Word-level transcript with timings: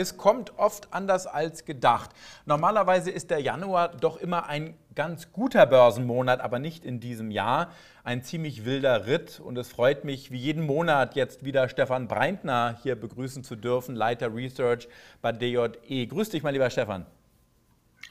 Es 0.00 0.16
kommt 0.16 0.58
oft 0.58 0.94
anders 0.94 1.26
als 1.26 1.66
gedacht. 1.66 2.12
Normalerweise 2.46 3.10
ist 3.10 3.30
der 3.30 3.40
Januar 3.40 3.88
doch 3.88 4.16
immer 4.16 4.46
ein 4.46 4.72
ganz 4.94 5.30
guter 5.30 5.66
Börsenmonat, 5.66 6.40
aber 6.40 6.58
nicht 6.58 6.86
in 6.86 7.00
diesem 7.00 7.30
Jahr. 7.30 7.70
Ein 8.02 8.22
ziemlich 8.22 8.64
wilder 8.64 9.06
Ritt 9.06 9.40
und 9.40 9.58
es 9.58 9.68
freut 9.68 10.06
mich, 10.06 10.30
wie 10.30 10.38
jeden 10.38 10.64
Monat 10.64 11.16
jetzt 11.16 11.44
wieder 11.44 11.68
Stefan 11.68 12.08
Breintner 12.08 12.78
hier 12.82 12.98
begrüßen 12.98 13.44
zu 13.44 13.56
dürfen, 13.56 13.94
Leiter 13.94 14.34
Research 14.34 14.88
bei 15.20 15.32
DJE. 15.32 16.06
Grüß 16.06 16.30
dich, 16.30 16.42
mein 16.42 16.54
lieber 16.54 16.70
Stefan. 16.70 17.04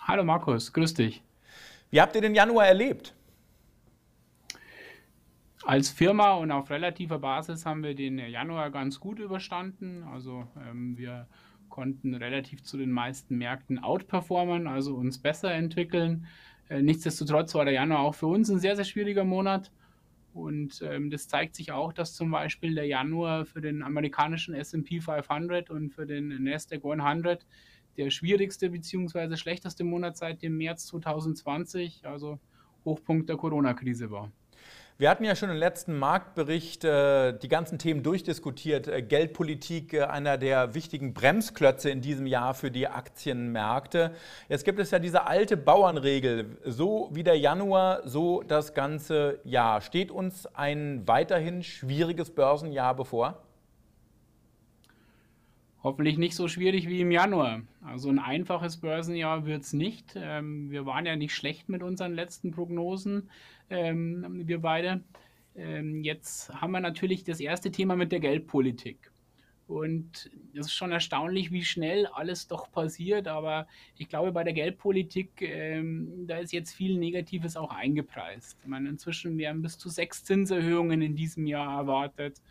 Hallo 0.02 0.24
Markus, 0.24 0.72
grüß 0.72 0.94
dich. 0.94 1.24
Wie 1.90 2.00
habt 2.00 2.14
ihr 2.14 2.22
den 2.22 2.36
Januar 2.36 2.68
erlebt? 2.68 3.16
Als 5.64 5.90
Firma 5.90 6.34
und 6.34 6.52
auf 6.52 6.70
relativer 6.70 7.18
Basis 7.18 7.66
haben 7.66 7.82
wir 7.82 7.96
den 7.96 8.20
Januar 8.20 8.70
ganz 8.70 9.00
gut 9.00 9.18
überstanden. 9.18 10.04
Also 10.04 10.48
ähm, 10.70 10.96
wir 10.96 11.28
konnten 11.80 12.14
relativ 12.14 12.62
zu 12.64 12.76
den 12.76 12.92
meisten 12.92 13.38
Märkten 13.38 13.80
outperformen, 13.80 14.68
also 14.68 14.96
uns 14.96 15.18
besser 15.18 15.54
entwickeln. 15.54 16.28
Äh, 16.68 16.82
nichtsdestotrotz 16.82 17.56
war 17.56 17.64
der 17.64 17.74
Januar 17.74 18.02
auch 18.02 18.16
für 18.16 18.28
uns 18.28 18.50
ein 18.50 18.60
sehr, 18.60 18.76
sehr 18.76 18.84
schwieriger 18.84 19.24
Monat. 19.24 19.72
Und 20.34 20.82
ähm, 20.82 21.10
das 21.10 21.30
zeigt 21.30 21.56
sich 21.56 21.72
auch, 21.72 21.94
dass 21.94 22.16
zum 22.16 22.32
Beispiel 22.32 22.76
der 22.76 22.86
Januar 22.86 23.46
für 23.46 23.62
den 23.62 23.82
amerikanischen 23.82 24.56
SP 24.60 25.00
500 25.00 25.70
und 25.70 25.92
für 25.92 26.06
den 26.06 26.44
NASDAQ 26.44 26.84
100 26.84 27.46
der 27.96 28.10
schwierigste 28.10 28.70
bzw. 28.70 29.38
schlechteste 29.38 29.86
Monat 29.86 30.18
seit 30.18 30.42
dem 30.42 30.58
März 30.58 30.88
2020, 30.88 32.06
also 32.06 32.40
Hochpunkt 32.84 33.30
der 33.30 33.38
Corona-Krise 33.38 34.12
war. 34.12 34.34
Wir 35.00 35.10
hatten 35.10 35.24
ja 35.24 35.34
schon 35.34 35.50
im 35.50 35.56
letzten 35.56 35.98
Marktbericht 35.98 36.84
äh, 36.84 37.32
die 37.32 37.48
ganzen 37.48 37.80
Themen 37.80 38.04
durchdiskutiert. 38.04 38.90
Äh, 38.90 39.02
Geldpolitik, 39.02 39.94
äh, 39.94 40.02
einer 40.02 40.38
der 40.38 40.74
wichtigen 40.74 41.14
Bremsklötze 41.14 41.90
in 41.90 42.02
diesem 42.02 42.28
Jahr 42.28 42.54
für 42.54 42.70
die 42.70 42.86
Aktienmärkte. 42.86 44.12
Jetzt 44.50 44.66
gibt 44.66 44.78
es 44.78 44.92
ja 44.92 45.00
diese 45.00 45.26
alte 45.26 45.56
Bauernregel, 45.56 46.58
so 46.66 47.08
wie 47.14 47.24
der 47.24 47.40
Januar, 47.40 48.02
so 48.04 48.44
das 48.44 48.74
ganze 48.74 49.40
Jahr. 49.46 49.80
Steht 49.80 50.12
uns 50.12 50.54
ein 50.54 51.08
weiterhin 51.08 51.64
schwieriges 51.64 52.32
Börsenjahr 52.32 52.94
bevor? 52.94 53.42
Hoffentlich 55.90 56.20
nicht 56.20 56.36
so 56.36 56.48
schwierig 56.48 56.88
wie 56.88 57.02
im 57.02 57.10
Januar. 57.10 57.64
Also 57.82 58.10
ein 58.10 58.20
einfaches 58.20 58.78
Börsenjahr 58.78 59.48
wird 59.48 59.64
es 59.64 59.74
nicht. 59.74 60.14
Ähm, 60.16 60.70
wir 60.70 60.86
waren 60.86 61.08
ja 61.08 61.16
nicht 61.16 61.34
schlecht 61.34 61.68
mit 61.68 61.82
unseren 61.82 62.14
letzten 62.14 62.52
Prognosen, 62.52 63.32
ähm, 63.72 64.44
wir 64.46 64.62
beide. 64.62 65.04
Ähm, 65.56 66.04
jetzt 66.04 66.54
haben 66.54 66.74
wir 66.74 66.80
natürlich 66.80 67.24
das 67.24 67.40
erste 67.40 67.72
Thema 67.72 67.96
mit 67.96 68.12
der 68.12 68.20
Geldpolitik. 68.20 69.12
Und 69.66 70.30
es 70.54 70.68
ist 70.68 70.74
schon 70.74 70.92
erstaunlich, 70.92 71.52
wie 71.52 71.64
schnell 71.64 72.06
alles 72.06 72.48
doch 72.48 72.72
passiert. 72.72 73.28
Aber 73.28 73.66
ich 73.98 74.10
glaube, 74.10 74.32
bei 74.32 74.44
der 74.44 74.54
Geldpolitik, 74.54 75.42
ähm, 75.42 76.28
da 76.28 76.38
ist 76.38 76.54
jetzt 76.54 76.72
viel 76.72 77.00
Negatives 77.00 77.58
auch 77.58 77.74
eingepreist. 77.74 78.60
Ich 78.62 78.68
meine, 78.68 78.90
inzwischen 78.90 79.40
werden 79.40 79.64
bis 79.64 79.80
zu 79.80 79.90
sechs 79.90 80.24
Zinserhöhungen 80.24 81.02
in 81.02 81.16
diesem 81.16 81.48
Jahr 81.48 81.80
erwartet. 81.80 82.44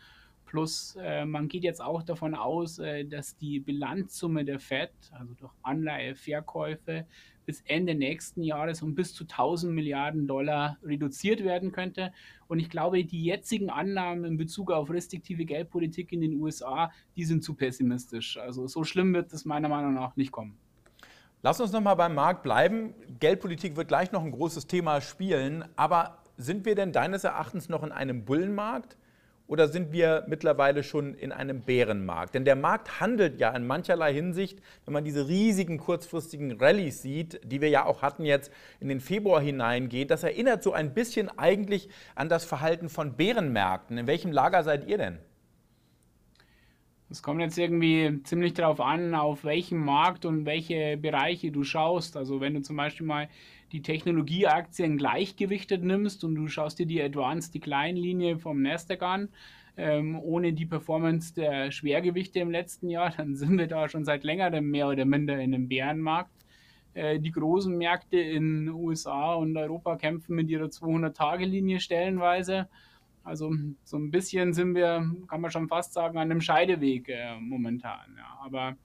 Plus, 0.49 0.97
äh, 0.99 1.25
man 1.25 1.47
geht 1.47 1.63
jetzt 1.63 1.79
auch 1.79 2.01
davon 2.01 2.33
aus, 2.33 2.79
äh, 2.79 3.05
dass 3.05 3.37
die 3.37 3.59
Bilanzsumme 3.59 4.43
der 4.43 4.59
FED, 4.59 4.89
also 5.11 5.35
durch 5.35 5.51
Anleiheverkäufe, 5.61 7.05
bis 7.45 7.61
Ende 7.67 7.93
nächsten 7.93 8.41
Jahres 8.41 8.81
um 8.81 8.95
bis 8.95 9.13
zu 9.13 9.25
1000 9.25 9.71
Milliarden 9.71 10.25
Dollar 10.25 10.79
reduziert 10.81 11.43
werden 11.43 11.71
könnte. 11.71 12.11
Und 12.47 12.57
ich 12.57 12.71
glaube, 12.71 13.05
die 13.05 13.23
jetzigen 13.23 13.69
Annahmen 13.69 14.25
in 14.25 14.37
Bezug 14.37 14.71
auf 14.71 14.89
restriktive 14.89 15.45
Geldpolitik 15.45 16.11
in 16.11 16.21
den 16.21 16.41
USA, 16.41 16.91
die 17.15 17.25
sind 17.25 17.43
zu 17.43 17.53
pessimistisch. 17.53 18.37
Also 18.37 18.65
so 18.65 18.83
schlimm 18.83 19.13
wird 19.13 19.31
es 19.31 19.45
meiner 19.45 19.69
Meinung 19.69 19.93
nach 19.93 20.15
nicht 20.15 20.31
kommen. 20.31 20.57
Lass 21.43 21.61
uns 21.61 21.71
noch 21.71 21.81
mal 21.81 21.93
beim 21.93 22.15
Markt 22.15 22.41
bleiben. 22.41 22.95
Geldpolitik 23.19 23.75
wird 23.75 23.87
gleich 23.87 24.11
noch 24.11 24.23
ein 24.23 24.31
großes 24.31 24.65
Thema 24.65 24.99
spielen. 24.99 25.63
Aber 25.75 26.23
sind 26.37 26.65
wir 26.65 26.73
denn 26.73 26.91
deines 26.91 27.23
Erachtens 27.23 27.69
noch 27.69 27.83
in 27.83 27.91
einem 27.91 28.25
Bullenmarkt? 28.25 28.97
Oder 29.49 29.67
sind 29.67 29.91
wir 29.91 30.25
mittlerweile 30.27 30.83
schon 30.83 31.15
in 31.15 31.31
einem 31.31 31.61
Bärenmarkt? 31.61 32.35
Denn 32.35 32.45
der 32.45 32.55
Markt 32.55 33.01
handelt 33.01 33.39
ja 33.39 33.49
in 33.55 33.65
mancherlei 33.65 34.13
Hinsicht, 34.13 34.59
wenn 34.85 34.93
man 34.93 35.03
diese 35.03 35.27
riesigen 35.27 35.79
kurzfristigen 35.79 36.59
Rallyes 36.59 37.01
sieht, 37.01 37.41
die 37.43 37.59
wir 37.59 37.69
ja 37.69 37.85
auch 37.85 38.03
hatten 38.03 38.25
jetzt 38.25 38.51
in 38.79 38.89
den 38.89 38.99
Februar 39.01 39.41
hineingehen, 39.41 40.07
das 40.07 40.21
erinnert 40.21 40.61
so 40.61 40.71
ein 40.71 40.93
bisschen 40.93 41.29
eigentlich 41.39 41.89
an 42.13 42.29
das 42.29 42.45
Verhalten 42.45 42.89
von 42.89 43.13
Bärenmärkten. 43.17 43.97
In 43.97 44.05
welchem 44.05 44.31
Lager 44.31 44.63
seid 44.63 44.87
ihr 44.87 44.99
denn? 44.99 45.17
Es 47.09 47.23
kommt 47.23 47.41
jetzt 47.41 47.57
irgendwie 47.57 48.21
ziemlich 48.21 48.53
darauf 48.53 48.79
an, 48.79 49.15
auf 49.15 49.43
welchen 49.43 49.79
Markt 49.79 50.25
und 50.25 50.45
welche 50.45 50.95
Bereiche 50.95 51.51
du 51.51 51.63
schaust. 51.63 52.15
Also 52.15 52.39
wenn 52.39 52.53
du 52.53 52.61
zum 52.61 52.75
Beispiel 52.75 53.07
mal 53.07 53.29
die 53.71 53.81
Technologieaktien 53.81 54.97
gleichgewichtet 54.97 55.83
nimmst 55.83 56.23
und 56.23 56.35
du 56.35 56.47
schaust 56.47 56.79
dir 56.79 56.85
die 56.85 57.01
Advanced 57.01 57.53
Decline 57.53 57.99
Linie 57.99 58.37
vom 58.37 58.61
Nasdaq 58.61 59.01
an, 59.01 59.29
ähm, 59.77 60.19
ohne 60.19 60.53
die 60.53 60.65
Performance 60.65 61.33
der 61.33 61.71
Schwergewichte 61.71 62.39
im 62.39 62.51
letzten 62.51 62.89
Jahr, 62.89 63.11
dann 63.17 63.35
sind 63.35 63.57
wir 63.57 63.67
da 63.67 63.87
schon 63.87 64.05
seit 64.05 64.23
längerem 64.23 64.69
mehr 64.69 64.87
oder 64.87 65.05
minder 65.05 65.35
in 65.35 65.53
einem 65.53 65.67
Bärenmarkt. 65.67 66.31
Äh, 66.93 67.19
die 67.19 67.31
großen 67.31 67.77
Märkte 67.77 68.17
in 68.17 68.69
USA 68.69 69.33
und 69.35 69.55
Europa 69.55 69.95
kämpfen 69.95 70.35
mit 70.35 70.49
ihrer 70.49 70.65
200-Tage-Linie 70.65 71.79
stellenweise. 71.79 72.67
Also 73.23 73.53
so 73.83 73.97
ein 73.97 74.11
bisschen 74.11 74.53
sind 74.53 74.75
wir, 74.75 75.05
kann 75.27 75.41
man 75.41 75.51
schon 75.51 75.67
fast 75.67 75.93
sagen, 75.93 76.17
an 76.17 76.31
einem 76.31 76.41
Scheideweg 76.41 77.09
äh, 77.09 77.35
momentan. 77.39 78.15
Ja. 78.17 78.39
Aber 78.43 78.75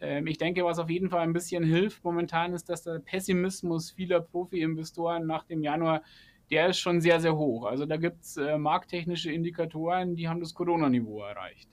ähm, 0.00 0.26
ich 0.26 0.38
denke, 0.38 0.64
was 0.64 0.78
auf 0.78 0.90
jeden 0.90 1.10
Fall 1.10 1.20
ein 1.20 1.32
bisschen 1.32 1.64
hilft 1.64 2.02
momentan, 2.04 2.52
ist, 2.54 2.68
dass 2.68 2.82
der 2.82 2.98
Pessimismus 2.98 3.90
vieler 3.90 4.20
Profi-Investoren 4.20 5.26
nach 5.26 5.44
dem 5.44 5.62
Januar, 5.62 6.02
der 6.50 6.68
ist 6.68 6.78
schon 6.78 7.00
sehr, 7.00 7.20
sehr 7.20 7.36
hoch. 7.36 7.64
Also 7.64 7.86
da 7.86 7.96
gibt 7.96 8.22
es 8.22 8.36
äh, 8.36 8.58
markttechnische 8.58 9.32
Indikatoren, 9.32 10.16
die 10.16 10.28
haben 10.28 10.40
das 10.40 10.54
Corona-Niveau 10.54 11.22
erreicht. 11.22 11.68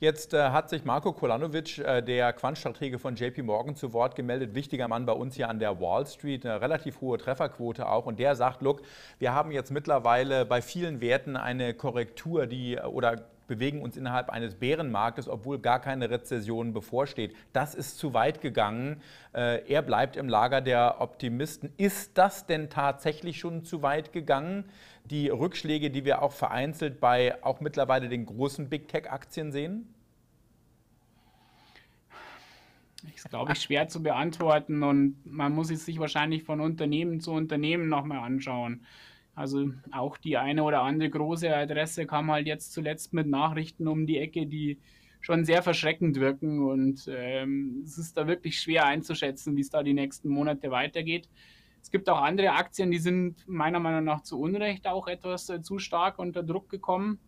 Jetzt 0.00 0.34
äh, 0.34 0.50
hat 0.50 0.68
sich 0.68 0.84
Marco 0.84 1.12
Kolanovic, 1.12 1.78
äh, 1.78 2.02
der 2.02 2.32
Quantstratege 2.32 2.98
von 2.98 3.14
JP 3.14 3.42
Morgan, 3.42 3.76
zu 3.76 3.92
Wort 3.92 4.16
gemeldet. 4.16 4.54
Wichtiger 4.54 4.88
Mann 4.88 5.06
bei 5.06 5.12
uns 5.12 5.36
hier 5.36 5.48
an 5.48 5.60
der 5.60 5.80
Wall 5.80 6.06
Street, 6.06 6.44
eine 6.44 6.60
relativ 6.60 7.00
hohe 7.00 7.16
Trefferquote 7.16 7.88
auch. 7.88 8.04
Und 8.06 8.18
der 8.18 8.34
sagt, 8.34 8.60
look, 8.60 8.82
wir 9.18 9.32
haben 9.32 9.52
jetzt 9.52 9.70
mittlerweile 9.70 10.44
bei 10.44 10.60
vielen 10.60 11.00
Werten 11.00 11.36
eine 11.36 11.74
Korrektur, 11.74 12.46
die 12.46 12.76
oder 12.78 13.24
bewegen 13.46 13.82
uns 13.82 13.96
innerhalb 13.96 14.30
eines 14.30 14.54
Bärenmarktes, 14.54 15.28
obwohl 15.28 15.58
gar 15.58 15.80
keine 15.80 16.10
Rezession 16.10 16.72
bevorsteht. 16.72 17.34
Das 17.52 17.74
ist 17.74 17.98
zu 17.98 18.14
weit 18.14 18.40
gegangen. 18.40 19.02
Äh, 19.32 19.68
er 19.70 19.82
bleibt 19.82 20.16
im 20.16 20.28
Lager 20.28 20.60
der 20.60 21.00
Optimisten. 21.00 21.72
Ist 21.76 22.16
das 22.18 22.46
denn 22.46 22.70
tatsächlich 22.70 23.38
schon 23.38 23.64
zu 23.64 23.82
weit 23.82 24.12
gegangen? 24.12 24.64
Die 25.04 25.28
Rückschläge, 25.28 25.90
die 25.90 26.04
wir 26.04 26.22
auch 26.22 26.32
vereinzelt 26.32 27.00
bei 27.00 27.42
auch 27.44 27.60
mittlerweile 27.60 28.08
den 28.08 28.26
großen 28.26 28.68
Big 28.68 28.88
Tech-Aktien 28.88 29.52
sehen? 29.52 29.94
Das 33.02 33.16
ist, 33.16 33.28
glaube 33.28 33.52
ich, 33.52 33.60
schwer 33.60 33.88
zu 33.88 34.02
beantworten 34.02 34.82
und 34.82 35.16
man 35.24 35.52
muss 35.52 35.70
es 35.70 35.84
sich 35.84 35.98
wahrscheinlich 35.98 36.42
von 36.42 36.60
Unternehmen 36.60 37.20
zu 37.20 37.32
Unternehmen 37.32 37.88
nochmal 37.88 38.18
anschauen. 38.18 38.86
Also 39.34 39.72
auch 39.90 40.16
die 40.16 40.36
eine 40.36 40.62
oder 40.62 40.82
andere 40.82 41.10
große 41.10 41.54
Adresse 41.54 42.06
kam 42.06 42.30
halt 42.30 42.46
jetzt 42.46 42.72
zuletzt 42.72 43.12
mit 43.12 43.26
Nachrichten 43.26 43.88
um 43.88 44.06
die 44.06 44.18
Ecke, 44.18 44.46
die 44.46 44.78
schon 45.20 45.44
sehr 45.44 45.62
verschreckend 45.62 46.20
wirken 46.20 46.60
und 46.60 47.08
ähm, 47.08 47.82
es 47.82 47.96
ist 47.96 48.16
da 48.16 48.26
wirklich 48.26 48.60
schwer 48.60 48.84
einzuschätzen, 48.84 49.56
wie 49.56 49.62
es 49.62 49.70
da 49.70 49.82
die 49.82 49.94
nächsten 49.94 50.28
Monate 50.28 50.70
weitergeht. 50.70 51.28
Es 51.82 51.90
gibt 51.90 52.08
auch 52.10 52.20
andere 52.20 52.52
Aktien, 52.52 52.90
die 52.90 52.98
sind 52.98 53.46
meiner 53.48 53.80
Meinung 53.80 54.04
nach 54.04 54.22
zu 54.22 54.38
Unrecht 54.38 54.86
auch 54.86 55.06
etwas 55.06 55.48
äh, 55.48 55.62
zu 55.62 55.78
stark 55.78 56.18
unter 56.18 56.42
Druck 56.42 56.68
gekommen. 56.68 57.18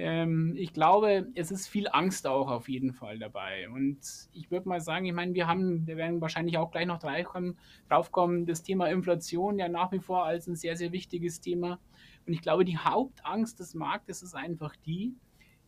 Ähm, 0.00 0.54
ich 0.56 0.72
glaube, 0.72 1.26
es 1.34 1.50
ist 1.50 1.66
viel 1.66 1.88
Angst 1.90 2.24
auch 2.28 2.48
auf 2.48 2.68
jeden 2.68 2.92
Fall 2.92 3.18
dabei. 3.18 3.68
Und 3.68 3.98
ich 4.32 4.48
würde 4.48 4.68
mal 4.68 4.80
sagen, 4.80 5.06
ich 5.06 5.12
meine, 5.12 5.34
wir 5.34 5.48
haben, 5.48 5.88
wir 5.88 5.96
werden 5.96 6.20
wahrscheinlich 6.20 6.56
auch 6.56 6.70
gleich 6.70 6.86
noch 6.86 7.00
draufkommen, 7.00 8.46
das 8.46 8.62
Thema 8.62 8.86
Inflation 8.86 9.58
ja 9.58 9.68
nach 9.68 9.90
wie 9.90 9.98
vor 9.98 10.24
als 10.24 10.46
ein 10.46 10.54
sehr, 10.54 10.76
sehr 10.76 10.92
wichtiges 10.92 11.40
Thema. 11.40 11.80
Und 12.26 12.32
ich 12.32 12.42
glaube, 12.42 12.64
die 12.64 12.78
Hauptangst 12.78 13.58
des 13.58 13.74
Marktes 13.74 14.22
ist 14.22 14.36
einfach 14.36 14.76
die, 14.86 15.16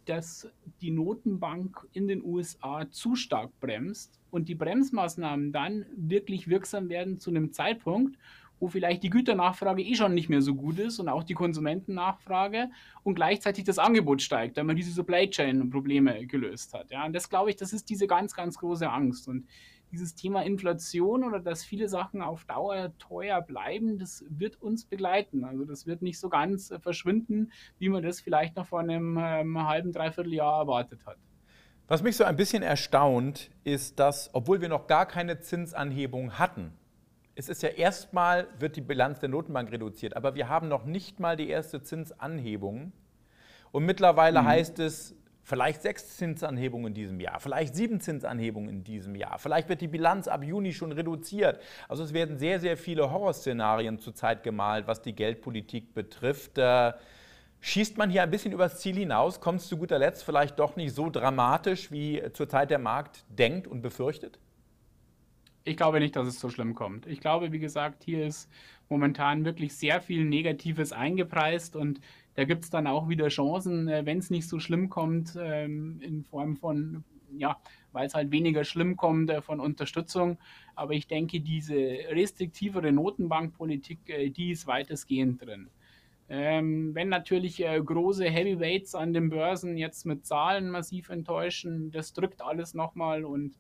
dass 0.05 0.49
die 0.81 0.93
Notenbank 0.93 1.89
in 1.93 2.07
den 2.07 2.25
USA 2.25 2.89
zu 2.89 3.17
stark 3.17 3.51
bremst 3.59 4.21
und 4.31 4.49
die 4.49 4.55
Bremsmaßnahmen 4.55 5.51
dann 5.53 5.87
wirklich 5.97 6.47
wirksam 6.47 6.89
werden 6.89 7.19
zu 7.19 7.31
einem 7.31 7.53
Zeitpunkt, 7.53 8.17
wo 8.61 8.69
vielleicht 8.69 9.03
die 9.03 9.11
Güternachfrage 9.11 9.83
eh 9.83 9.95
schon 9.95 10.15
nicht 10.15 10.29
mehr 10.29 10.43
so 10.43 10.55
gut 10.55 10.79
ist 10.79 11.01
und 11.01 11.09
auch 11.09 11.25
die 11.25 11.35
Konsumentennachfrage 11.35 12.71
und 13.03 13.15
gleichzeitig 13.15 13.65
das 13.65 13.79
Angebot 13.79 14.23
steigt, 14.23 14.57
weil 14.57 14.65
man 14.65 14.77
diese 14.77 14.93
Supply 14.93 15.29
Chain 15.29 15.71
Probleme 15.71 16.27
gelöst 16.27 16.75
hat. 16.75 16.91
Ja, 16.91 17.07
und 17.07 17.15
das 17.15 17.29
glaube 17.29 17.51
ich, 17.51 17.57
das 17.57 17.73
ist 17.73 17.89
diese 17.89 18.07
ganz, 18.07 18.35
ganz 18.35 18.59
große 18.59 18.89
Angst. 18.89 19.27
Und 19.27 19.47
dieses 19.91 20.15
Thema 20.15 20.43
Inflation 20.43 21.25
oder 21.25 21.41
dass 21.41 21.65
viele 21.65 21.89
Sachen 21.89 22.23
auf 22.23 22.45
Dauer 22.45 22.93
teuer 22.99 23.41
bleiben, 23.41 23.99
das 23.99 24.25
wird 24.29 24.61
uns 24.63 24.85
begleiten. 24.85 25.45
Also 25.45 25.65
das 25.65 25.87
wird 25.87 26.03
nicht 26.03 26.21
so 26.21 26.29
ganz 26.29 26.73
verschwinden, 26.81 27.51
wie 27.79 27.89
man 27.89 28.03
das 28.03 28.21
vielleicht 28.21 28.57
noch 28.57 28.67
vor 28.67 28.81
einem, 28.81 29.19
einem 29.19 29.67
halben, 29.67 29.93
dreiviertel 29.93 30.35
Jahr 30.35 30.61
erwartet 30.61 31.01
hat. 31.07 31.17
Was 31.89 32.05
mich 32.05 32.17
so 32.17 32.23
ein 32.23 32.37
bisschen 32.37 32.63
erstaunt, 32.63 33.51
ist, 33.65 33.99
dass, 33.99 34.31
obwohl 34.33 34.61
wir 34.61 34.69
noch 34.69 34.87
gar 34.87 35.07
keine 35.07 35.41
Zinsanhebung 35.41 36.39
hatten, 36.39 36.73
es 37.35 37.49
ist 37.49 37.63
ja 37.63 37.71
erstmal, 37.71 38.49
wird 38.59 38.77
die 38.77 38.81
Bilanz 38.81 39.21
der 39.21 39.29
Notenbank 39.29 39.71
reduziert, 39.73 40.17
aber 40.17 40.35
wir 40.35 40.49
haben 40.49 40.69
noch 40.69 40.85
nicht 40.85 41.21
mal 41.21 41.37
die 41.37 41.49
erste 41.49 41.83
Zinsanhebung. 41.83 42.93
Und 43.73 43.85
mittlerweile 43.85 44.43
mhm. 44.43 44.47
heißt 44.47 44.79
es, 44.81 45.15
vielleicht 45.43 45.83
sechs 45.83 46.17
Zinsanhebungen 46.17 46.89
in 46.89 46.95
diesem 46.95 47.21
Jahr, 47.21 47.41
vielleicht 47.41 47.75
sieben 47.75 48.01
Zinsanhebungen 48.01 48.69
in 48.69 48.85
diesem 48.85 49.15
Jahr, 49.15 49.39
vielleicht 49.39 49.69
wird 49.69 49.81
die 49.81 49.89
Bilanz 49.89 50.29
ab 50.29 50.45
Juni 50.45 50.73
schon 50.73 50.93
reduziert. 50.93 51.61
Also 51.89 52.03
es 52.05 52.13
werden 52.13 52.39
sehr, 52.39 52.61
sehr 52.61 52.77
viele 52.77 53.11
Horrorszenarien 53.11 53.99
zurzeit 53.99 54.43
gemalt, 54.43 54.87
was 54.87 55.03
die 55.03 55.15
Geldpolitik 55.15 55.95
betrifft. 55.95 56.59
Äh, 56.59 56.93
Schießt 57.63 57.99
man 57.99 58.09
hier 58.09 58.23
ein 58.23 58.31
bisschen 58.31 58.53
übers 58.53 58.81
Ziel 58.81 58.97
hinaus? 58.97 59.41
Kommt 59.41 59.61
es 59.61 59.69
zu 59.69 59.77
guter 59.77 59.99
Letzt 59.99 60.25
vielleicht 60.25 60.59
doch 60.59 60.77
nicht 60.77 60.95
so 60.95 61.11
dramatisch, 61.11 61.93
wie 61.93 62.23
zurzeit 62.33 62.71
der 62.71 62.79
Markt 62.79 63.23
denkt 63.29 63.67
und 63.67 63.83
befürchtet? 63.83 64.39
Ich 65.65 65.77
glaube 65.77 66.01
nicht, 66.01 66.17
dass 66.17 66.27
es 66.27 66.41
so 66.41 66.49
schlimm 66.49 66.75
kommt. 66.75 67.07
Ich 67.07 67.21
glaube, 67.21 67.53
wie 67.53 67.59
gesagt, 67.59 68.03
hier 68.05 68.27
ist 68.27 68.51
momentan 68.89 69.45
wirklich 69.45 69.75
sehr 69.75 70.01
viel 70.01 70.25
Negatives 70.25 70.93
eingepreist 70.93 71.77
und 71.77 72.01
da 72.35 72.45
gibt 72.45 72.65
es 72.65 72.71
dann 72.71 72.87
auch 72.87 73.09
wieder 73.09 73.29
Chancen, 73.29 73.89
äh, 73.89 74.07
wenn 74.07 74.19
es 74.19 74.31
nicht 74.31 74.49
so 74.49 74.59
schlimm 74.59 74.89
kommt, 74.89 75.37
ähm, 75.39 76.01
in 76.01 76.25
Form 76.25 76.57
von, 76.57 77.05
ja, 77.37 77.61
weil 77.93 78.07
es 78.07 78.15
halt 78.15 78.31
weniger 78.31 78.65
schlimm 78.65 78.97
kommt 78.97 79.31
äh, 79.31 79.43
von 79.43 79.61
Unterstützung. 79.61 80.39
Aber 80.75 80.95
ich 80.95 81.07
denke, 81.07 81.41
diese 81.41 81.75
restriktivere 81.75 82.93
Notenbankpolitik, 82.93 83.99
äh, 84.07 84.31
die 84.31 84.53
ist 84.53 84.67
weitestgehend 84.67 85.43
drin. 85.45 85.69
Ähm, 86.31 86.95
wenn 86.95 87.09
natürlich 87.09 87.57
große 87.59 88.25
Heavyweights 88.25 88.95
an 88.95 89.13
den 89.13 89.31
Börsen 89.31 89.77
jetzt 89.77 90.07
mit 90.07 90.25
Zahlen 90.25 90.71
massiv 90.71 91.11
enttäuschen, 91.11 91.91
das 91.91 92.13
drückt 92.13 92.41
alles 92.41 92.73
nochmal 92.73 93.25
und 93.25 93.59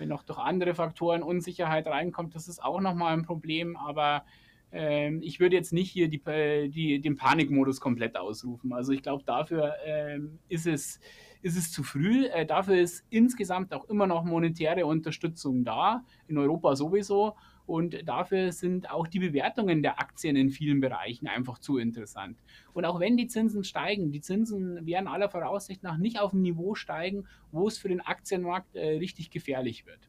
wenn 0.00 0.08
noch 0.08 0.24
durch 0.24 0.38
andere 0.38 0.74
Faktoren 0.74 1.22
Unsicherheit 1.22 1.86
reinkommt, 1.86 2.34
das 2.34 2.48
ist 2.48 2.64
auch 2.64 2.80
nochmal 2.80 3.12
ein 3.12 3.22
Problem, 3.22 3.76
aber 3.76 4.24
ähm, 4.72 5.20
ich 5.22 5.40
würde 5.40 5.56
jetzt 5.56 5.72
nicht 5.72 5.90
hier 5.90 6.08
die, 6.08 6.22
äh, 6.26 6.68
die, 6.68 7.00
den 7.00 7.16
Panikmodus 7.16 7.80
komplett 7.80 8.16
ausrufen. 8.16 8.72
Also 8.72 8.92
ich 8.92 9.02
glaube, 9.02 9.24
dafür 9.24 9.74
ähm, 9.84 10.38
ist, 10.48 10.66
es, 10.66 11.00
ist 11.42 11.56
es 11.56 11.70
zu 11.70 11.82
früh. 11.82 12.26
Äh, 12.26 12.46
dafür 12.46 12.76
ist 12.76 13.04
insgesamt 13.10 13.74
auch 13.74 13.84
immer 13.90 14.06
noch 14.06 14.24
monetäre 14.24 14.86
Unterstützung 14.86 15.64
da, 15.64 16.04
in 16.28 16.38
Europa 16.38 16.76
sowieso. 16.76 17.36
Und 17.66 18.08
dafür 18.08 18.52
sind 18.52 18.90
auch 18.90 19.06
die 19.06 19.20
Bewertungen 19.20 19.82
der 19.82 20.00
Aktien 20.00 20.36
in 20.36 20.50
vielen 20.50 20.80
Bereichen 20.80 21.28
einfach 21.28 21.58
zu 21.58 21.78
interessant. 21.78 22.38
Und 22.72 22.84
auch 22.84 23.00
wenn 23.00 23.16
die 23.16 23.28
Zinsen 23.28 23.64
steigen, 23.64 24.10
die 24.10 24.20
Zinsen 24.20 24.86
werden 24.86 25.06
aller 25.06 25.28
Voraussicht 25.28 25.82
nach 25.82 25.96
nicht 25.96 26.18
auf 26.18 26.32
ein 26.32 26.42
Niveau 26.42 26.74
steigen, 26.74 27.26
wo 27.52 27.68
es 27.68 27.78
für 27.78 27.88
den 27.88 28.00
Aktienmarkt 28.00 28.74
äh, 28.74 28.98
richtig 28.98 29.30
gefährlich 29.30 29.86
wird. 29.86 30.00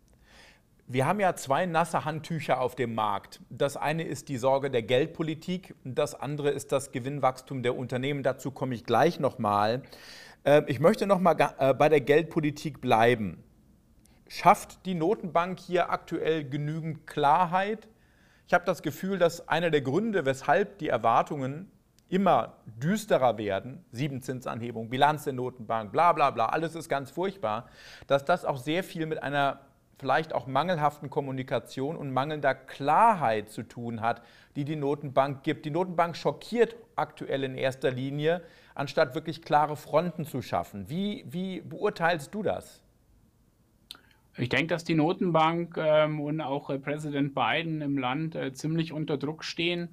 Wir 0.94 1.06
haben 1.06 1.22
ja 1.22 1.36
zwei 1.36 1.66
nasse 1.68 2.04
Handtücher 2.04 2.60
auf 2.60 2.76
dem 2.76 2.96
Markt. 2.96 3.40
Das 3.50 3.78
eine 3.78 4.04
ist 4.04 4.28
die 4.28 4.36
Sorge 4.36 4.70
der 4.70 4.84
Geldpolitik, 4.84 5.74
das 5.86 6.16
andere 6.16 6.50
ist 6.50 6.74
das 6.74 6.92
Gewinnwachstum 6.92 7.64
der 7.64 7.78
Unternehmen. 7.78 8.24
Dazu 8.24 8.52
komme 8.52 8.76
ich 8.76 8.84
gleich 8.84 9.18
nochmal. 9.18 9.84
Äh, 10.44 10.64
ich 10.68 10.82
möchte 10.82 11.08
nochmal 11.08 11.38
äh, 11.60 11.74
bei 11.74 11.88
der 11.88 12.02
Geldpolitik 12.02 12.82
bleiben. 12.82 13.42
Schafft 14.34 14.86
die 14.86 14.94
Notenbank 14.94 15.60
hier 15.60 15.90
aktuell 15.90 16.46
genügend 16.46 17.06
Klarheit? 17.06 17.90
Ich 18.48 18.54
habe 18.54 18.64
das 18.64 18.82
Gefühl, 18.82 19.18
dass 19.18 19.50
einer 19.50 19.72
der 19.72 19.82
Gründe, 19.82 20.26
weshalb 20.26 20.78
die 20.78 20.88
Erwartungen 20.88 21.70
immer 22.08 22.54
düsterer 22.66 23.38
werden, 23.38 23.84
sieben 23.92 24.22
Zinsanhebung, 24.22 24.90
Bilanz 24.90 25.26
der 25.26 25.34
Notenbank, 25.34 25.92
bla 25.92 26.14
bla 26.14 26.32
bla, 26.32 26.46
alles 26.46 26.76
ist 26.76 26.88
ganz 26.88 27.12
furchtbar, 27.12 27.68
dass 28.08 28.24
das 28.24 28.46
auch 28.46 28.56
sehr 28.56 28.86
viel 28.86 29.06
mit 29.06 29.22
einer 29.22 29.60
vielleicht 30.00 30.32
auch 30.34 30.48
mangelhaften 30.48 31.10
Kommunikation 31.10 31.98
und 31.98 32.14
mangelnder 32.14 32.56
Klarheit 32.56 33.50
zu 33.50 33.64
tun 33.64 34.00
hat, 34.00 34.22
die 34.56 34.64
die 34.64 34.78
Notenbank 34.78 35.44
gibt. 35.44 35.66
Die 35.66 35.72
Notenbank 35.72 36.16
schockiert 36.16 36.78
aktuell 36.96 37.44
in 37.44 37.56
erster 37.56 37.92
Linie, 37.92 38.42
anstatt 38.76 39.14
wirklich 39.14 39.42
klare 39.42 39.76
Fronten 39.76 40.26
zu 40.26 40.42
schaffen. 40.42 40.90
Wie, 40.90 41.26
wie 41.28 41.60
beurteilst 41.60 42.34
du 42.34 42.44
das? 42.44 42.81
Ich 44.38 44.50
denke, 44.50 44.68
dass 44.68 44.84
die 44.86 44.96
Notenbank 44.96 45.78
ähm, 45.78 46.22
und 46.22 46.40
auch 46.40 46.70
äh, 46.70 46.80
Präsident 46.80 47.36
Biden 47.36 47.82
im 47.82 47.98
Land 47.98 48.36
äh, 48.36 48.54
ziemlich 48.54 48.94
unter 48.94 49.18
Druck 49.18 49.44
stehen. 49.44 49.90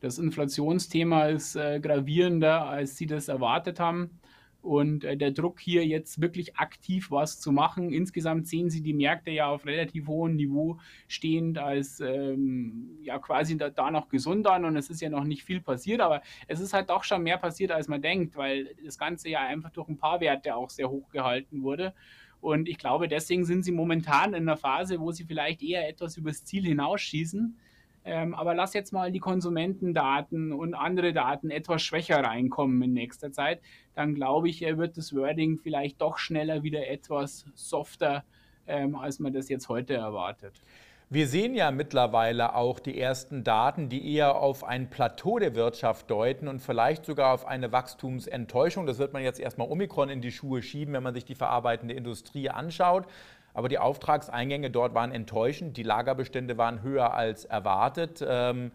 Das 0.00 0.18
Inflationsthema 0.18 1.26
ist 1.26 1.56
äh, 1.56 1.80
gravierender, 1.80 2.66
als 2.66 2.96
sie 2.96 3.06
das 3.06 3.28
erwartet 3.28 3.80
haben. 3.80 4.10
Und 4.60 5.04
äh, 5.04 5.16
der 5.16 5.30
Druck 5.30 5.58
hier 5.58 5.86
jetzt 5.86 6.20
wirklich 6.20 6.56
aktiv 6.56 7.10
was 7.10 7.40
zu 7.40 7.50
machen. 7.50 7.92
Insgesamt 7.92 8.46
sehen 8.46 8.68
Sie 8.68 8.82
die 8.82 8.92
Märkte 8.92 9.30
ja 9.30 9.46
auf 9.46 9.64
relativ 9.64 10.06
hohem 10.08 10.36
Niveau 10.36 10.78
stehend 11.06 11.58
als 11.58 12.00
ähm, 12.00 12.98
ja 13.00 13.18
quasi 13.18 13.56
da, 13.56 13.70
da, 13.70 13.90
noch 13.90 14.08
gesund 14.08 14.46
an 14.46 14.66
und 14.66 14.76
es 14.76 14.90
ist 14.90 15.00
ja 15.00 15.08
noch 15.08 15.24
nicht 15.24 15.44
viel 15.44 15.60
passiert, 15.60 16.00
aber 16.00 16.22
es 16.48 16.60
ist 16.60 16.74
halt 16.74 16.90
doch 16.90 17.04
schon 17.04 17.22
mehr 17.22 17.38
passiert, 17.38 17.70
als 17.70 17.88
man 17.88 18.02
denkt, 18.02 18.36
weil 18.36 18.74
das 18.84 18.98
Ganze 18.98 19.30
ja 19.30 19.40
einfach 19.40 19.70
durch 19.70 19.88
ein 19.88 19.96
paar 19.96 20.20
Werte 20.20 20.54
auch 20.54 20.70
sehr 20.70 20.90
hoch 20.90 21.08
gehalten 21.10 21.62
wurde. 21.62 21.94
Und 22.40 22.68
ich 22.68 22.78
glaube, 22.78 23.08
deswegen 23.08 23.44
sind 23.44 23.62
sie 23.62 23.72
momentan 23.72 24.34
in 24.34 24.48
einer 24.48 24.56
Phase, 24.56 25.00
wo 25.00 25.10
sie 25.12 25.24
vielleicht 25.24 25.62
eher 25.62 25.88
etwas 25.88 26.16
übers 26.16 26.44
Ziel 26.44 26.64
hinausschießen. 26.64 27.56
Ähm, 28.04 28.34
aber 28.34 28.54
lass 28.54 28.74
jetzt 28.74 28.92
mal 28.92 29.12
die 29.12 29.18
Konsumentendaten 29.18 30.52
und 30.52 30.74
andere 30.74 31.12
Daten 31.12 31.50
etwas 31.50 31.82
schwächer 31.82 32.22
reinkommen 32.22 32.80
in 32.80 32.92
nächster 32.92 33.32
Zeit. 33.32 33.60
Dann 33.94 34.14
glaube 34.14 34.48
ich, 34.48 34.60
wird 34.62 34.96
das 34.96 35.14
Wording 35.14 35.58
vielleicht 35.58 36.00
doch 36.00 36.16
schneller 36.16 36.62
wieder 36.62 36.88
etwas 36.88 37.44
softer, 37.54 38.24
ähm, 38.66 38.94
als 38.94 39.18
man 39.18 39.32
das 39.32 39.48
jetzt 39.48 39.68
heute 39.68 39.94
erwartet. 39.94 40.62
Wir 41.10 41.26
sehen 41.26 41.54
ja 41.54 41.70
mittlerweile 41.70 42.54
auch 42.54 42.78
die 42.78 43.00
ersten 43.00 43.42
Daten, 43.42 43.88
die 43.88 44.14
eher 44.14 44.36
auf 44.36 44.62
ein 44.62 44.90
Plateau 44.90 45.38
der 45.38 45.54
Wirtschaft 45.54 46.10
deuten 46.10 46.48
und 46.48 46.60
vielleicht 46.60 47.06
sogar 47.06 47.32
auf 47.32 47.46
eine 47.46 47.72
Wachstumsenttäuschung. 47.72 48.84
Das 48.84 48.98
wird 48.98 49.14
man 49.14 49.22
jetzt 49.22 49.40
erstmal 49.40 49.70
Omikron 49.70 50.10
in 50.10 50.20
die 50.20 50.30
Schuhe 50.30 50.60
schieben, 50.60 50.92
wenn 50.92 51.02
man 51.02 51.14
sich 51.14 51.24
die 51.24 51.34
verarbeitende 51.34 51.94
Industrie 51.94 52.50
anschaut. 52.50 53.06
Aber 53.54 53.70
die 53.70 53.78
Auftragseingänge 53.78 54.70
dort 54.70 54.92
waren 54.92 55.10
enttäuschend. 55.10 55.78
Die 55.78 55.82
Lagerbestände 55.82 56.58
waren 56.58 56.82
höher 56.82 57.14
als 57.14 57.46
erwartet. 57.46 58.22
Ähm, 58.28 58.70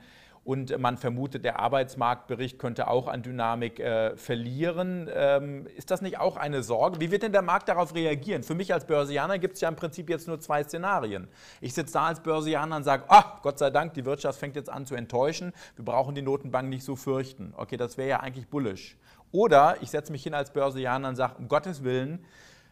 und 0.46 0.78
man 0.78 0.98
vermutet, 0.98 1.46
der 1.46 1.60
Arbeitsmarktbericht 1.60 2.60
könnte 2.60 2.90
auch 2.90 3.08
an 3.08 3.24
Dynamik 3.24 3.80
äh, 3.80 4.18
verlieren. 4.18 5.10
Ähm, 5.14 5.68
ist 5.78 5.90
das 5.90 6.02
nicht 6.02 6.20
auch 6.20 6.36
eine 6.36 6.64
Sorge? 6.64 7.00
Wie 7.00 7.12
wird 7.12 7.24
denn 7.24 7.32
der 7.32 7.42
Markt 7.42 7.70
darauf 7.70 7.96
reagieren? 7.96 8.44
Für 8.44 8.54
mich 8.54 8.74
als 8.74 8.86
Börsianer 8.86 9.40
gibt 9.40 9.56
es 9.56 9.62
ja 9.62 9.70
im 9.70 9.78
Prinzip 9.78 10.10
jetzt 10.10 10.28
nur 10.28 10.42
zwei 10.42 10.64
Szenarien. 10.64 11.30
Ich 11.62 11.74
sitze 11.74 11.94
da 11.94 12.08
als 12.08 12.20
Börsianer 12.20 12.76
und 12.76 12.84
sage, 12.84 13.06
ach, 13.08 13.42
Gott 13.42 13.58
sei 13.58 13.70
Dank, 13.70 13.94
die 13.94 14.04
Wirtschaft 14.04 14.38
fängt 14.38 14.58
jetzt 14.58 14.70
an 14.70 14.86
zu 14.86 14.96
enttäuschen. 14.96 15.54
Wir 15.78 15.86
brauchen 15.86 16.14
die 16.14 16.22
Notenbank 16.22 16.68
nicht 16.68 16.84
so 16.84 16.98
fürchten. 16.98 17.54
Okay, 17.56 17.78
das 17.78 17.98
wäre 17.98 18.10
ja 18.10 18.20
eigentlich 18.20 18.48
bullisch. 18.48 18.98
Oder 19.32 19.78
ich 19.82 19.92
setze 19.92 20.12
mich 20.12 20.24
hin 20.24 20.34
als 20.34 20.52
Börsianer 20.52 21.08
und 21.08 21.16
sage, 21.16 21.36
um 21.40 21.48
Gottes 21.48 21.86
Willen, 21.86 22.26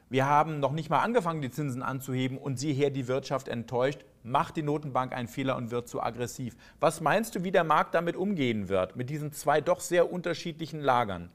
wir 0.10 0.26
haben 0.26 0.60
noch 0.60 0.74
nicht 0.74 0.90
mal 0.90 1.00
angefangen, 1.00 1.42
die 1.42 1.52
Zinsen 1.52 1.82
anzuheben 1.82 2.38
und 2.38 2.60
sieh 2.60 2.74
her, 2.74 2.90
die 2.90 3.08
Wirtschaft 3.08 3.48
enttäuscht. 3.48 4.04
Macht 4.24 4.58
die 4.58 4.64
Notenbank 4.64 5.14
einen 5.14 5.28
Fehler 5.28 5.58
und 5.58 5.72
wird 5.72 5.88
zu 5.88 6.02
aggressiv. 6.02 6.56
Was 6.80 7.02
meinst 7.02 7.36
du, 7.36 7.44
wie 7.44 7.52
der 7.52 7.64
Markt 7.64 7.96
damit 7.96 8.16
umgehen 8.16 8.70
wird, 8.70 8.96
mit 8.96 9.10
diesen 9.10 9.32
zwei 9.32 9.62
doch 9.62 9.80
sehr 9.80 10.12
unterschiedlichen 10.12 10.80
Lagern? 10.80 11.32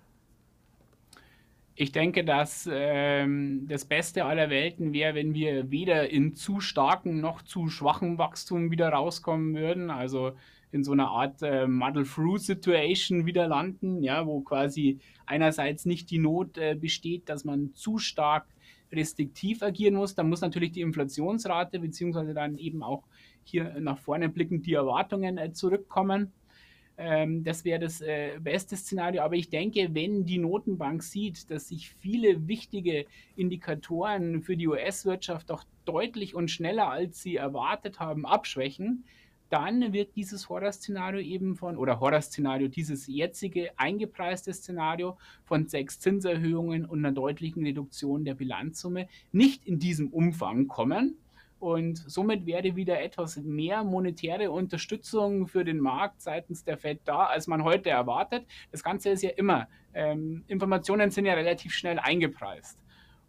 Ich 1.79 1.93
denke, 1.93 2.25
dass 2.25 2.67
ähm, 2.73 3.67
das 3.69 3.85
Beste 3.85 4.25
aller 4.25 4.49
Welten 4.49 4.95
wäre, 4.95 5.15
wenn 5.15 5.35
wir 5.35 5.71
weder 5.71 6.09
in 6.09 6.35
zu 6.35 6.61
starken 6.61 7.21
noch 7.21 7.43
zu 7.43 7.69
schwachen 7.69 8.17
Wachstum 8.17 8.71
wieder 8.71 8.89
rauskommen 8.89 9.55
würden. 9.55 9.91
Also 9.91 10.33
in 10.73 10.85
so 10.85 10.93
einer 10.93 11.09
Art 11.09 11.43
äh, 11.43 11.67
Muddle-Through-Situation 11.67 13.27
wieder 13.27 13.47
landen, 13.47 14.03
ja, 14.03 14.27
wo 14.27 14.41
quasi 14.41 15.01
einerseits 15.27 15.85
nicht 15.85 16.11
die 16.11 16.19
Not 16.19 16.57
äh, 16.57 16.75
besteht, 16.75 17.29
dass 17.29 17.45
man 17.45 17.75
zu 17.75 17.99
stark 17.99 18.47
restriktiv 18.93 19.63
agieren 19.63 19.95
muss, 19.95 20.15
dann 20.15 20.29
muss 20.29 20.41
natürlich 20.41 20.73
die 20.73 20.81
Inflationsrate 20.81 21.79
beziehungsweise 21.79 22.35
dann 22.35 22.59
eben 22.59 22.83
auch 22.83 23.05
hier 23.45 23.75
nach 23.81 23.99
vorne 23.99 24.29
blickend 24.29 24.67
die 24.67 24.75
Erwartungen 24.75 25.39
äh, 25.39 25.53
zurückkommen. 25.53 26.33
Ähm, 26.99 27.45
das 27.45 27.65
wäre 27.65 27.79
das 27.79 28.01
äh, 28.01 28.39
beste 28.41 28.77
Szenario. 28.77 29.23
Aber 29.23 29.35
ich 29.35 29.51
denke, 29.51 29.89
wenn 29.93 30.25
die 30.25 30.39
Notenbank 30.39 31.03
sieht, 31.03 31.51
dass 31.51 31.69
sich 31.69 31.91
viele 31.91 32.49
wichtige 32.49 33.07
Indikatoren 33.37 34.43
für 34.43 34.57
die 34.57 34.69
US-Wirtschaft 34.69 35.51
doch 35.51 35.65
deutlich 35.85 36.35
und 36.35 36.51
schneller 36.51 36.91
als 36.91 37.23
sie 37.23 37.37
erwartet 37.37 38.01
haben 38.01 38.25
abschwächen, 38.25 39.05
dann 39.51 39.93
wird 39.93 40.17
dieses 40.17 40.49
Horrorszenario 40.49 41.21
eben 41.21 41.57
von, 41.57 41.77
oder 41.77 42.01
Horrorszenario, 42.01 42.69
dieses 42.69 43.07
jetzige 43.07 43.71
eingepreiste 43.79 44.53
Szenario 44.53 45.19
von 45.45 45.67
sechs 45.67 46.01
Zinserhöhungen 46.01 46.85
und 46.85 46.99
einer 46.99 47.13
deutlichen 47.13 47.65
Reduktion 47.65 48.25
der 48.25 48.35
Bilanzsumme 48.35 49.09
nicht 49.33 49.67
in 49.67 49.79
diesem 49.79 50.09
Umfang 50.09 50.69
kommen. 50.69 51.17
Und 51.59 51.97
somit 51.97 52.45
wäre 52.45 52.77
wieder 52.77 53.01
etwas 53.01 53.39
mehr 53.39 53.83
monetäre 53.83 54.51
Unterstützung 54.51 55.47
für 55.47 55.65
den 55.65 55.81
Markt 55.81 56.21
seitens 56.21 56.65
der 56.65 56.77
Fed 56.77 57.01
da, 57.05 57.25
als 57.25 57.47
man 57.47 57.65
heute 57.65 57.89
erwartet. 57.89 58.47
Das 58.73 58.83
Ganze 58.83 59.11
ist 59.11 59.23
ja 59.23 59.31
immer, 59.31 59.67
ähm, 59.95 60.45
Informationen 60.49 61.11
sind 61.11 61.25
ja 61.25 61.33
relativ 61.33 61.73
schnell 61.73 61.99
eingepreist. 61.99 62.79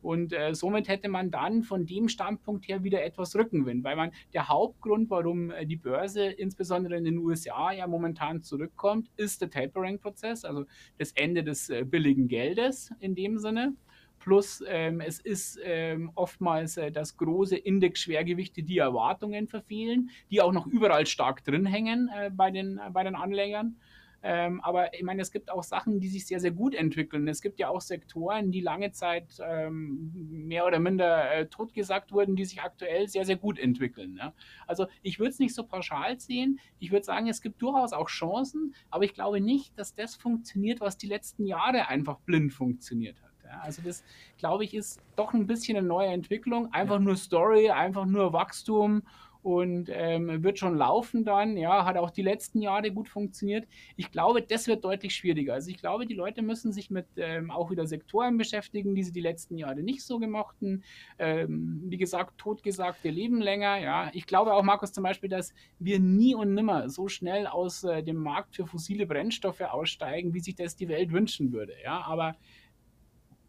Und 0.08 0.32
äh, 0.32 0.56
somit 0.56 0.88
hätte 0.88 1.10
man 1.10 1.32
dann 1.32 1.64
von 1.64 1.86
dem 1.86 2.08
Standpunkt 2.08 2.66
her 2.70 2.82
wieder 2.82 3.04
etwas 3.04 3.36
Rückenwind, 3.36 3.84
weil 3.84 3.98
man 3.98 4.12
der 4.34 4.48
Hauptgrund, 4.48 5.10
warum 5.10 5.52
äh, 5.52 5.66
die 5.66 5.76
Börse 5.76 6.28
insbesondere 6.28 6.96
in 6.96 7.04
den 7.04 7.18
USA 7.18 7.74
ja 7.74 7.86
momentan 7.88 8.42
zurückkommt, 8.42 9.10
ist 9.18 9.42
der 9.42 9.50
Tapering-Prozess, 9.50 10.46
also 10.46 10.64
das 10.98 11.12
Ende 11.12 11.44
des 11.44 11.70
äh, 11.70 11.84
billigen 11.84 12.30
Geldes 12.30 12.90
in 13.02 13.16
dem 13.16 13.38
Sinne. 13.38 13.74
Plus 14.20 14.64
ähm, 14.66 15.02
es 15.02 15.20
ist 15.20 15.60
ähm, 15.62 16.10
oftmals 16.16 16.78
äh, 16.78 16.90
das 16.90 17.18
große 17.18 17.58
Index-Schwergewichte, 17.58 18.64
die 18.64 18.78
Erwartungen 18.78 19.50
verfehlen, 19.50 20.10
die 20.32 20.40
auch 20.40 20.54
noch 20.54 20.68
überall 20.68 21.06
stark 21.06 21.44
drin 21.44 21.66
hängen 21.66 22.10
äh, 22.18 22.32
bei, 22.34 22.50
den, 22.50 22.78
äh, 22.78 22.92
bei 22.92 23.04
den 23.04 23.16
Anlegern. 23.16 23.76
Ähm, 24.24 24.62
aber 24.62 24.94
ich 24.94 25.04
meine, 25.04 25.22
es 25.22 25.32
gibt 25.32 25.52
auch 25.52 25.64
Sachen, 25.64 26.00
die 26.00 26.08
sich 26.08 26.26
sehr, 26.26 26.40
sehr 26.40 26.52
gut 26.52 26.74
entwickeln. 26.74 27.28
Es 27.28 27.42
gibt 27.42 27.60
ja 27.60 27.70
auch 27.70 27.82
Sektoren, 27.82 28.52
die 28.52 28.62
lange 28.62 28.92
Zeit 28.92 29.38
ähm, 29.42 30.12
mehr 30.14 30.66
oder 30.66 30.80
minder 30.80 31.32
äh, 31.32 31.46
totgesagt 31.48 32.12
wurden, 32.12 32.36
die 32.36 32.46
sich 32.46 32.62
aktuell 32.62 33.08
sehr, 33.08 33.26
sehr 33.26 33.36
gut 33.36 33.60
entwickeln. 33.60 34.18
Ja? 34.18 34.34
Also 34.66 34.88
ich 35.04 35.20
würde 35.20 35.32
es 35.32 35.40
nicht 35.40 35.54
so 35.54 35.64
pauschal 35.64 36.20
sehen. 36.20 36.60
Ich 36.80 36.92
würde 36.92 37.06
sagen, 37.06 37.28
es 37.28 37.42
gibt 37.42 37.62
durchaus 37.62 37.94
auch 37.94 38.10
Chancen, 38.10 38.74
aber 38.90 39.04
ich 39.06 39.14
glaube 39.14 39.40
nicht, 39.40 39.78
dass 39.78 39.94
das 39.94 40.16
funktioniert, 40.16 40.82
was 40.82 40.98
die 40.98 41.08
letzten 41.08 41.46
Jahre 41.46 41.88
einfach 41.88 42.20
blind 42.20 42.54
funktioniert 42.54 43.22
hat. 43.22 43.28
Ja? 43.48 43.60
Also 43.60 43.82
das, 43.82 44.04
glaube 44.38 44.64
ich, 44.64 44.74
ist 44.74 45.00
doch 45.16 45.34
ein 45.34 45.48
bisschen 45.48 45.78
eine 45.78 45.88
neue 45.88 46.10
Entwicklung. 46.10 46.74
Einfach 46.74 46.96
ja. 46.96 47.02
nur 47.02 47.16
Story, 47.16 47.70
einfach 47.70 48.06
nur 48.06 48.34
Wachstum 48.34 49.04
und 49.48 49.90
ähm, 49.94 50.44
wird 50.44 50.60
schon 50.60 50.76
laufen 50.76 51.24
dann. 51.24 51.56
Ja, 51.56 51.86
hat 51.86 51.96
auch 51.96 52.12
die 52.12 52.22
letzten 52.22 52.60
Jahre 52.60 52.92
gut 52.92 53.08
funktioniert. 53.08 53.66
Ich 53.96 54.12
glaube, 54.12 54.42
das 54.42 54.68
wird 54.68 54.84
deutlich 54.84 55.16
schwieriger. 55.16 55.54
Also 55.54 55.72
ich 55.72 55.78
glaube, 55.78 56.06
die 56.06 56.16
Leute 56.16 56.42
müssen 56.42 56.74
sich 56.74 56.90
mit 56.90 57.06
ähm, 57.16 57.50
auch 57.50 57.72
wieder 57.72 57.88
Sektoren 57.88 58.38
beschäftigen, 58.38 58.94
die 58.94 59.04
sie 59.04 59.14
die 59.14 59.22
letzten 59.22 59.58
Jahre 59.58 59.84
nicht 59.84 60.02
so 60.04 60.20
gemochten. 60.20 60.84
Ähm, 61.18 61.82
wie 61.86 61.96
gesagt, 61.96 62.38
totgesagte 62.38 63.10
leben 63.10 63.40
länger. 63.40 63.78
Ja, 63.78 64.12
ich 64.12 64.26
glaube 64.26 64.52
auch, 64.52 64.64
Markus, 64.64 64.92
zum 64.92 65.06
Beispiel, 65.06 65.30
dass 65.30 65.54
wir 65.80 66.02
nie 66.02 66.36
und 66.36 66.54
nimmer 66.54 66.90
so 66.90 67.08
schnell 67.08 67.48
aus 67.48 67.86
äh, 67.86 68.04
dem 68.04 68.18
Markt 68.18 68.58
für 68.58 68.68
fossile 68.68 69.06
Brennstoffe 69.06 69.62
aussteigen, 69.62 70.34
wie 70.34 70.42
sich 70.42 70.56
das 70.56 70.76
die 70.76 70.90
Welt 70.90 71.14
wünschen 71.14 71.54
würde. 71.54 71.72
Ja, 71.82 72.02
aber 72.02 72.36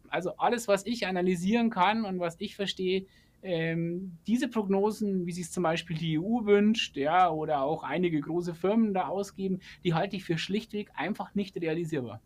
also 0.07 0.31
alles, 0.37 0.69
was 0.69 0.85
ich 0.85 1.07
analysieren 1.07 1.69
kann 1.69 2.05
und 2.05 2.21
was 2.21 2.37
ich 2.39 2.55
verstehe, 2.55 3.05
ähm, 3.41 4.17
diese 4.27 4.47
Prognosen, 4.47 5.25
wie 5.25 5.39
es 5.39 5.51
zum 5.51 5.63
Beispiel 5.63 5.97
die 5.97 6.19
EU 6.19 6.45
wünscht, 6.45 6.97
ja, 6.97 7.29
oder 7.29 7.63
auch 7.63 7.83
einige 7.83 8.19
große 8.19 8.53
Firmen 8.53 8.93
da 8.93 9.07
ausgeben, 9.07 9.59
die 9.83 9.93
halte 9.93 10.15
ich 10.15 10.23
für 10.23 10.37
schlichtweg 10.37 10.89
einfach 10.95 11.35
nicht 11.35 11.55
realisierbar. 11.57 12.21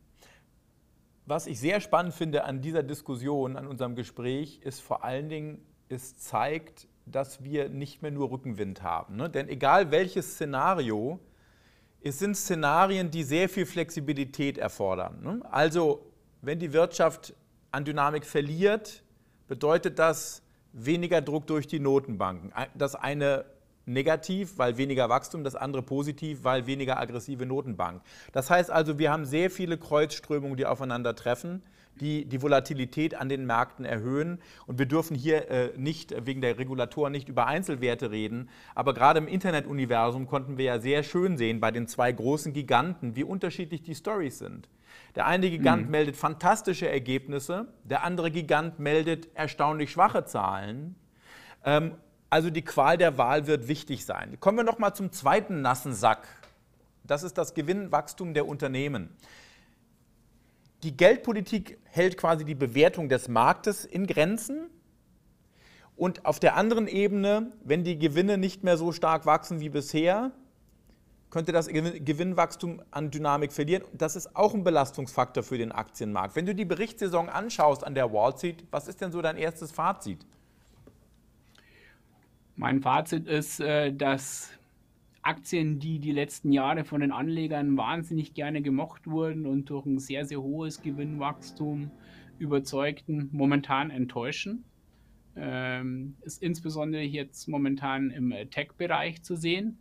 Was 1.26 1.48
ich 1.48 1.60
sehr 1.60 1.80
spannend 1.80 2.14
finde 2.14 2.44
an 2.44 2.62
dieser 2.62 2.84
Diskussion, 2.84 3.56
an 3.56 3.68
unserem 3.68 3.96
Gespräch, 3.96 4.60
ist 4.64 4.82
vor 4.82 5.04
allen 5.04 5.30
Dingen, 5.30 5.66
es 5.88 6.18
zeigt, 6.18 6.88
dass 7.06 7.44
wir 7.44 7.70
nicht 7.70 8.02
mehr 8.02 8.12
nur 8.12 8.32
Rückenwind 8.32 8.82
haben. 8.82 9.16
Ne? 9.16 9.30
Denn 9.30 9.48
egal 9.48 9.92
welches 9.92 10.34
Szenario, 10.34 11.20
es 12.02 12.20
sind 12.20 12.36
Szenarien, 12.36 13.10
die 13.10 13.24
sehr 13.24 13.48
viel 13.48 13.66
Flexibilität 13.66 14.58
erfordern. 14.58 15.22
Ne? 15.22 15.42
Also, 15.50 16.12
wenn 16.42 16.60
die 16.60 16.74
Wirtschaft 16.74 17.34
an 17.72 17.86
Dynamik 17.86 18.26
verliert, 18.26 19.04
bedeutet 19.48 20.00
das, 20.00 20.42
weniger 20.74 21.22
Druck 21.22 21.48
durch 21.48 21.68
die 21.68 21.80
Notenbanken. 21.80 22.52
Das 22.76 22.96
eine 22.96 23.46
negativ, 23.86 24.58
weil 24.58 24.78
weniger 24.78 25.10
Wachstum, 25.10 25.44
das 25.44 25.56
andere 25.56 25.84
positiv, 25.84 26.44
weil 26.44 26.68
weniger 26.68 27.00
aggressive 27.00 27.46
Notenbank. 27.46 28.02
Das 28.32 28.50
heißt 28.50 28.72
also, 28.72 28.98
wir 28.98 29.12
haben 29.12 29.26
sehr 29.26 29.50
viele 29.50 29.78
Kreuzströmungen, 29.78 30.58
die 30.58 30.66
aufeinandertreffen, 30.66 31.62
die 32.00 32.26
die 32.26 32.42
Volatilität 32.42 33.16
an 33.16 33.30
den 33.30 33.46
Märkten 33.46 33.86
erhöhen. 33.86 34.40
Und 34.66 34.80
wir 34.80 34.86
dürfen 34.86 35.16
hier 35.16 35.50
äh, 35.50 35.74
nicht 35.78 36.26
wegen 36.26 36.42
der 36.42 36.58
Regulatoren 36.58 37.12
nicht 37.12 37.30
über 37.30 37.46
Einzelwerte 37.46 38.10
reden, 38.10 38.50
aber 38.74 38.94
gerade 38.94 39.20
im 39.20 39.28
Internetuniversum 39.28 40.28
konnten 40.28 40.58
wir 40.58 40.66
ja 40.66 40.80
sehr 40.80 41.04
schön 41.04 41.38
sehen 41.38 41.60
bei 41.60 41.72
den 41.72 41.88
zwei 41.88 42.12
großen 42.12 42.54
Giganten, 42.54 43.16
wie 43.16 43.24
unterschiedlich 43.24 43.84
die 43.84 43.96
Stories 43.96 44.40
sind. 44.40 44.70
Der 45.16 45.28
eine 45.28 45.50
Gigant 45.50 45.86
mhm. 45.86 45.92
meldet 45.92 46.16
fantastische 46.16 46.90
Ergebnisse, 46.90 47.68
der 47.84 48.04
andere 48.04 48.32
Gigant 48.32 48.80
meldet 48.80 49.36
erstaunlich 49.36 49.92
schwache 49.92 50.26
Zahlen. 50.26 50.96
Ähm, 51.64 51.96
also 52.30 52.50
die 52.50 52.64
Qual 52.64 52.98
der 52.98 53.18
Wahl 53.18 53.46
wird 53.46 53.68
wichtig 53.68 54.06
sein. 54.06 54.40
Kommen 54.40 54.58
wir 54.58 54.64
noch 54.64 54.80
mal 54.80 54.94
zum 54.94 55.12
zweiten 55.12 55.62
nassen 55.62 55.94
Sack. 55.94 56.28
Das 57.04 57.22
ist 57.22 57.38
das 57.38 57.54
Gewinnwachstum 57.54 58.34
der 58.34 58.48
Unternehmen. 58.48 59.16
Die 60.82 60.98
Geldpolitik 60.98 61.78
hält 61.84 62.18
quasi 62.18 62.44
die 62.44 62.56
Bewertung 62.56 63.08
des 63.08 63.28
Marktes 63.28 63.86
in 63.86 64.08
Grenzen. 64.08 64.70
Und 65.96 66.26
auf 66.26 66.40
der 66.40 66.56
anderen 66.56 66.88
Ebene, 66.88 67.52
wenn 67.64 67.84
die 67.84 68.00
Gewinne 68.00 68.40
nicht 68.40 68.64
mehr 68.64 68.78
so 68.78 68.92
stark 68.92 69.28
wachsen 69.28 69.60
wie 69.60 69.70
bisher, 69.70 70.32
könnte 71.34 71.52
das 71.52 71.68
Gewinnwachstum 71.68 72.84
an 72.92 73.10
Dynamik 73.10 73.52
verlieren. 73.52 73.84
Das 73.92 74.16
ist 74.16 74.36
auch 74.36 74.54
ein 74.54 74.64
Belastungsfaktor 74.64 75.42
für 75.42 75.58
den 75.58 75.72
Aktienmarkt. 75.72 76.36
Wenn 76.36 76.46
du 76.46 76.54
die 76.54 76.64
Berichtssaison 76.64 77.28
anschaust 77.28 77.84
an 77.84 77.96
der 77.96 78.14
Wall 78.14 78.38
Street, 78.38 78.64
was 78.70 78.88
ist 78.88 79.02
denn 79.02 79.12
so 79.12 79.20
dein 79.20 79.38
erstes 79.38 79.72
Fazit? 79.72 80.28
Mein 82.56 82.82
Fazit 82.82 83.26
ist, 83.26 83.60
äh, 83.60 83.92
dass 83.92 84.52
Aktien, 85.24 85.80
die 85.80 85.98
die 85.98 86.12
letzten 86.12 86.52
Jahre 86.52 86.84
von 86.84 87.02
den 87.02 87.12
Anlegern 87.12 87.78
wahnsinnig 87.78 88.36
gerne 88.36 88.62
gemocht 88.62 89.08
wurden 89.08 89.48
und 89.48 89.72
durch 89.72 89.88
ein 89.88 89.98
sehr, 89.98 90.26
sehr 90.26 90.40
hohes 90.40 90.84
Gewinnwachstum 90.84 91.90
überzeugten, 92.38 93.30
momentan 93.32 93.90
enttäuschen. 93.90 94.66
Ähm, 95.36 96.16
ist 96.22 96.44
insbesondere 96.44 97.02
jetzt 97.02 97.48
momentan 97.48 98.12
im 98.12 98.36
Tech-Bereich 98.52 99.24
zu 99.24 99.36
sehen. 99.36 99.80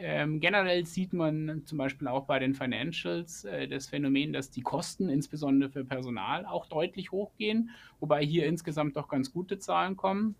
Ähm, 0.00 0.38
generell 0.38 0.86
sieht 0.86 1.12
man 1.12 1.62
zum 1.64 1.76
Beispiel 1.76 2.06
auch 2.06 2.24
bei 2.24 2.38
den 2.38 2.54
Financials 2.54 3.44
äh, 3.44 3.66
das 3.66 3.88
Phänomen, 3.88 4.32
dass 4.32 4.50
die 4.50 4.60
Kosten, 4.60 5.08
insbesondere 5.08 5.70
für 5.70 5.84
Personal, 5.84 6.46
auch 6.46 6.66
deutlich 6.66 7.10
hochgehen, 7.10 7.70
wobei 7.98 8.24
hier 8.24 8.46
insgesamt 8.46 8.96
doch 8.96 9.08
ganz 9.08 9.32
gute 9.32 9.58
Zahlen 9.58 9.96
kommen. 9.96 10.36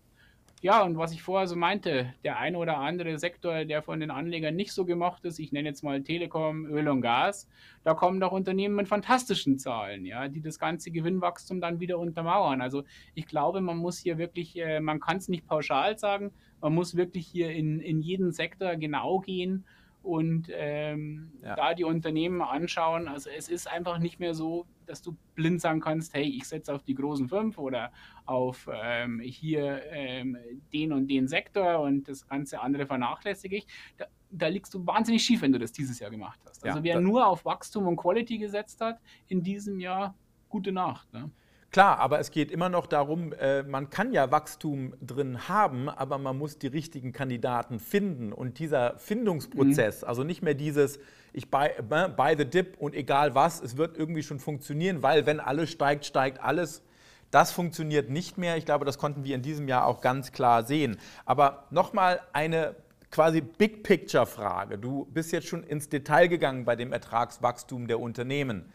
Ja, 0.61 0.83
und 0.83 0.97
was 0.97 1.13
ich 1.13 1.21
vorher 1.21 1.47
so 1.47 1.55
meinte, 1.55 2.13
der 2.25 2.37
eine 2.37 2.57
oder 2.57 2.79
andere 2.79 3.17
Sektor, 3.17 3.63
der 3.63 3.81
von 3.81 4.01
den 4.01 4.11
Anlegern 4.11 4.57
nicht 4.57 4.73
so 4.73 4.83
gemacht 4.83 5.23
ist, 5.23 5.39
ich 5.39 5.53
nenne 5.53 5.69
jetzt 5.69 5.83
mal 5.83 6.03
Telekom, 6.03 6.65
Öl 6.65 6.89
und 6.89 7.01
Gas, 7.01 7.47
da 7.85 7.93
kommen 7.93 8.19
doch 8.19 8.33
Unternehmen 8.33 8.75
mit 8.75 8.89
fantastischen 8.89 9.57
Zahlen, 9.57 10.05
ja, 10.05 10.27
die 10.27 10.41
das 10.41 10.59
ganze 10.59 10.91
Gewinnwachstum 10.91 11.61
dann 11.61 11.79
wieder 11.79 11.97
untermauern. 11.97 12.61
Also 12.61 12.83
ich 13.15 13.25
glaube, 13.25 13.61
man 13.61 13.77
muss 13.77 13.99
hier 13.99 14.17
wirklich, 14.17 14.59
äh, 14.59 14.81
man 14.81 14.99
kann 14.99 15.17
es 15.17 15.29
nicht 15.29 15.47
pauschal 15.47 15.97
sagen, 15.97 16.31
man 16.59 16.73
muss 16.73 16.97
wirklich 16.97 17.25
hier 17.25 17.51
in, 17.51 17.79
in 17.79 18.01
jeden 18.01 18.33
Sektor 18.33 18.75
genau 18.75 19.19
gehen 19.19 19.63
und 20.03 20.49
ähm, 20.51 21.31
ja. 21.41 21.55
da 21.55 21.73
die 21.73 21.85
Unternehmen 21.85 22.41
anschauen. 22.41 23.07
Also 23.07 23.29
es 23.29 23.47
ist 23.47 23.71
einfach 23.71 23.99
nicht 23.99 24.19
mehr 24.19 24.33
so, 24.33 24.65
dass 24.89 25.01
du 25.01 25.15
blind 25.35 25.61
sagen 25.61 25.79
kannst, 25.79 26.13
hey, 26.13 26.23
ich 26.23 26.45
setze 26.45 26.73
auf 26.73 26.83
die 26.83 26.95
großen 26.95 27.27
fünf 27.27 27.57
oder 27.57 27.91
auf 28.25 28.69
ähm, 28.73 29.19
hier 29.19 29.83
ähm, 29.91 30.37
den 30.73 30.91
und 30.91 31.07
den 31.07 31.27
Sektor 31.27 31.79
und 31.79 32.07
das 32.07 32.27
ganze 32.27 32.59
andere 32.59 32.85
vernachlässige 32.85 33.57
ich. 33.57 33.67
Da, 33.97 34.05
da, 34.31 34.47
liegst 34.47 34.73
du 34.73 34.85
wahnsinnig 34.85 35.23
schief, 35.23 35.41
wenn 35.41 35.51
du 35.51 35.59
das 35.59 35.71
dieses 35.71 35.99
Jahr 35.99 36.11
gemacht 36.11 36.39
hast. 36.45 36.65
Also 36.65 36.79
ja, 36.79 36.83
wer 36.83 36.99
nur 36.99 37.27
auf 37.27 37.45
Wachstum 37.45 37.87
und 37.87 37.97
Quality 37.97 38.37
gesetzt 38.37 38.81
hat 38.81 38.99
in 39.27 39.43
diesem 39.43 39.79
Jahr, 39.79 40.15
gute 40.49 40.71
Nacht. 40.71 41.11
Ne? 41.13 41.31
Klar, 41.71 41.99
aber 41.99 42.19
es 42.19 42.31
geht 42.31 42.51
immer 42.51 42.67
noch 42.67 42.87
darum, 42.87 43.31
äh, 43.33 43.61
man 43.61 43.91
kann 43.91 44.11
ja 44.11 44.31
Wachstum 44.31 44.95
drin 45.01 45.47
haben, 45.47 45.87
aber 45.87 46.17
man 46.17 46.35
muss 46.35 46.57
die 46.57 46.67
richtigen 46.67 47.11
Kandidaten 47.11 47.79
finden. 47.79 48.33
Und 48.33 48.57
dieser 48.57 48.97
Findungsprozess, 48.97 50.01
mhm. 50.01 50.07
also 50.07 50.23
nicht 50.23 50.41
mehr 50.41 50.55
dieses, 50.55 50.99
ich 51.31 51.51
buy, 51.51 51.67
äh, 51.67 52.09
buy 52.09 52.35
the 52.35 52.45
dip 52.45 52.77
und 52.79 52.95
egal 52.95 53.35
was, 53.35 53.61
es 53.61 53.77
wird 53.77 53.97
irgendwie 53.97 54.23
schon 54.23 54.39
funktionieren, 54.39 55.03
weil 55.03 55.27
wenn 55.27 55.39
alles 55.39 55.69
steigt, 55.69 56.05
steigt 56.05 56.41
alles. 56.41 56.81
Das 57.29 57.51
funktioniert 57.51 58.09
nicht 58.09 58.39
mehr. 58.39 58.57
Ich 58.57 58.65
glaube, 58.65 58.85
das 58.85 58.97
konnten 58.97 59.23
wir 59.23 59.35
in 59.35 59.43
diesem 59.43 59.67
Jahr 59.67 59.85
auch 59.85 60.01
ganz 60.01 60.31
klar 60.31 60.63
sehen. 60.63 60.97
Aber 61.25 61.67
nochmal 61.69 62.21
eine 62.33 62.75
quasi 63.11 63.41
Big 63.41 63.83
Picture 63.83 64.25
Frage. 64.25 64.79
Du 64.79 65.05
bist 65.13 65.31
jetzt 65.31 65.47
schon 65.47 65.63
ins 65.63 65.89
Detail 65.89 66.27
gegangen 66.27 66.65
bei 66.65 66.75
dem 66.75 66.91
Ertragswachstum 66.91 67.87
der 67.87 67.99
Unternehmen. 67.99 68.73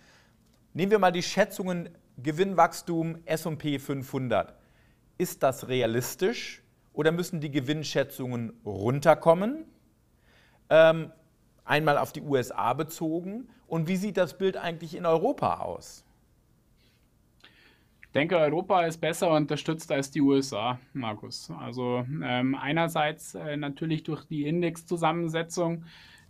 Nehmen 0.72 0.92
wir 0.92 1.00
mal 1.00 1.10
die 1.10 1.22
Schätzungen 1.24 1.88
Gewinnwachstum 2.22 3.18
SP 3.26 3.78
500. 3.78 4.54
Ist 5.18 5.42
das 5.42 5.68
realistisch 5.68 6.62
oder 6.92 7.12
müssen 7.12 7.40
die 7.40 7.50
Gewinnschätzungen 7.50 8.52
runterkommen? 8.64 9.64
Ähm, 10.70 11.10
einmal 11.64 11.98
auf 11.98 12.12
die 12.12 12.22
USA 12.22 12.72
bezogen. 12.72 13.48
Und 13.66 13.88
wie 13.88 13.96
sieht 13.96 14.16
das 14.16 14.38
Bild 14.38 14.56
eigentlich 14.56 14.96
in 14.96 15.06
Europa 15.06 15.60
aus? 15.60 16.04
Ich 18.02 18.12
denke, 18.14 18.38
Europa 18.38 18.84
ist 18.84 19.00
besser 19.00 19.30
unterstützt 19.32 19.90
als 19.90 20.10
die 20.10 20.20
USA, 20.20 20.78
Markus. 20.92 21.50
Also 21.58 22.04
ähm, 22.22 22.54
einerseits 22.54 23.34
äh, 23.34 23.56
natürlich 23.56 24.04
durch 24.04 24.24
die 24.24 24.46
Indexzusammensetzung 24.46 25.84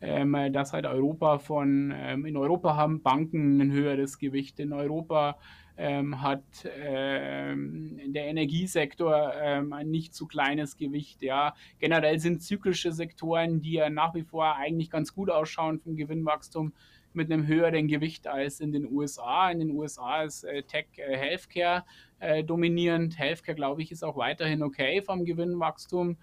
ähm, 0.05 0.53
dass 0.53 0.73
halt 0.73 0.87
Europa 0.87 1.39
von, 1.39 1.93
ähm, 1.97 2.27
in 2.27 2.37
Europa 2.37 2.77
haben 2.77 3.03
Banken 3.03 3.61
ein 3.61 3.73
höheres 3.73 4.19
Gewicht, 4.19 4.61
in 4.61 4.73
Europa 4.73 5.39
ähm, 5.77 6.23
hat 6.23 6.43
ähm, 6.77 8.01
der 8.07 8.27
Energiesektor 8.27 9.33
ähm, 9.41 9.73
ein 9.73 9.91
nicht 9.91 10.15
zu 10.15 10.27
kleines 10.27 10.77
Gewicht. 10.77 11.23
Ja. 11.23 11.55
Generell 11.79 12.19
sind 12.19 12.43
zyklische 12.43 12.93
Sektoren, 12.93 13.61
die 13.61 13.73
ja 13.73 13.91
nach 13.91 14.15
wie 14.15 14.23
vor 14.23 14.57
eigentlich 14.57 14.91
ganz 14.91 15.15
gut 15.15 15.31
ausschauen 15.31 15.81
vom 15.81 15.97
Gewinnwachstum, 15.97 16.73
mit 17.13 17.31
einem 17.31 17.47
höheren 17.47 17.89
Gewicht 17.89 18.27
als 18.27 18.61
in 18.61 18.73
den 18.73 18.91
USA. 18.91 19.51
In 19.51 19.61
den 19.61 19.71
USA 19.71 20.23
ist 20.23 20.45
äh, 20.45 20.63
Tech 20.65 20.87
äh, 20.97 21.17
Healthcare 21.17 21.85
äh, 22.19 22.43
dominierend. 22.43 23.19
Healthcare, 23.19 23.55
glaube 23.55 23.83
ich, 23.83 23.93
ist 23.93 24.03
auch 24.03 24.17
weiterhin 24.17 24.63
okay 24.63 25.01
vom 25.01 25.25
Gewinnwachstum. 25.25 26.17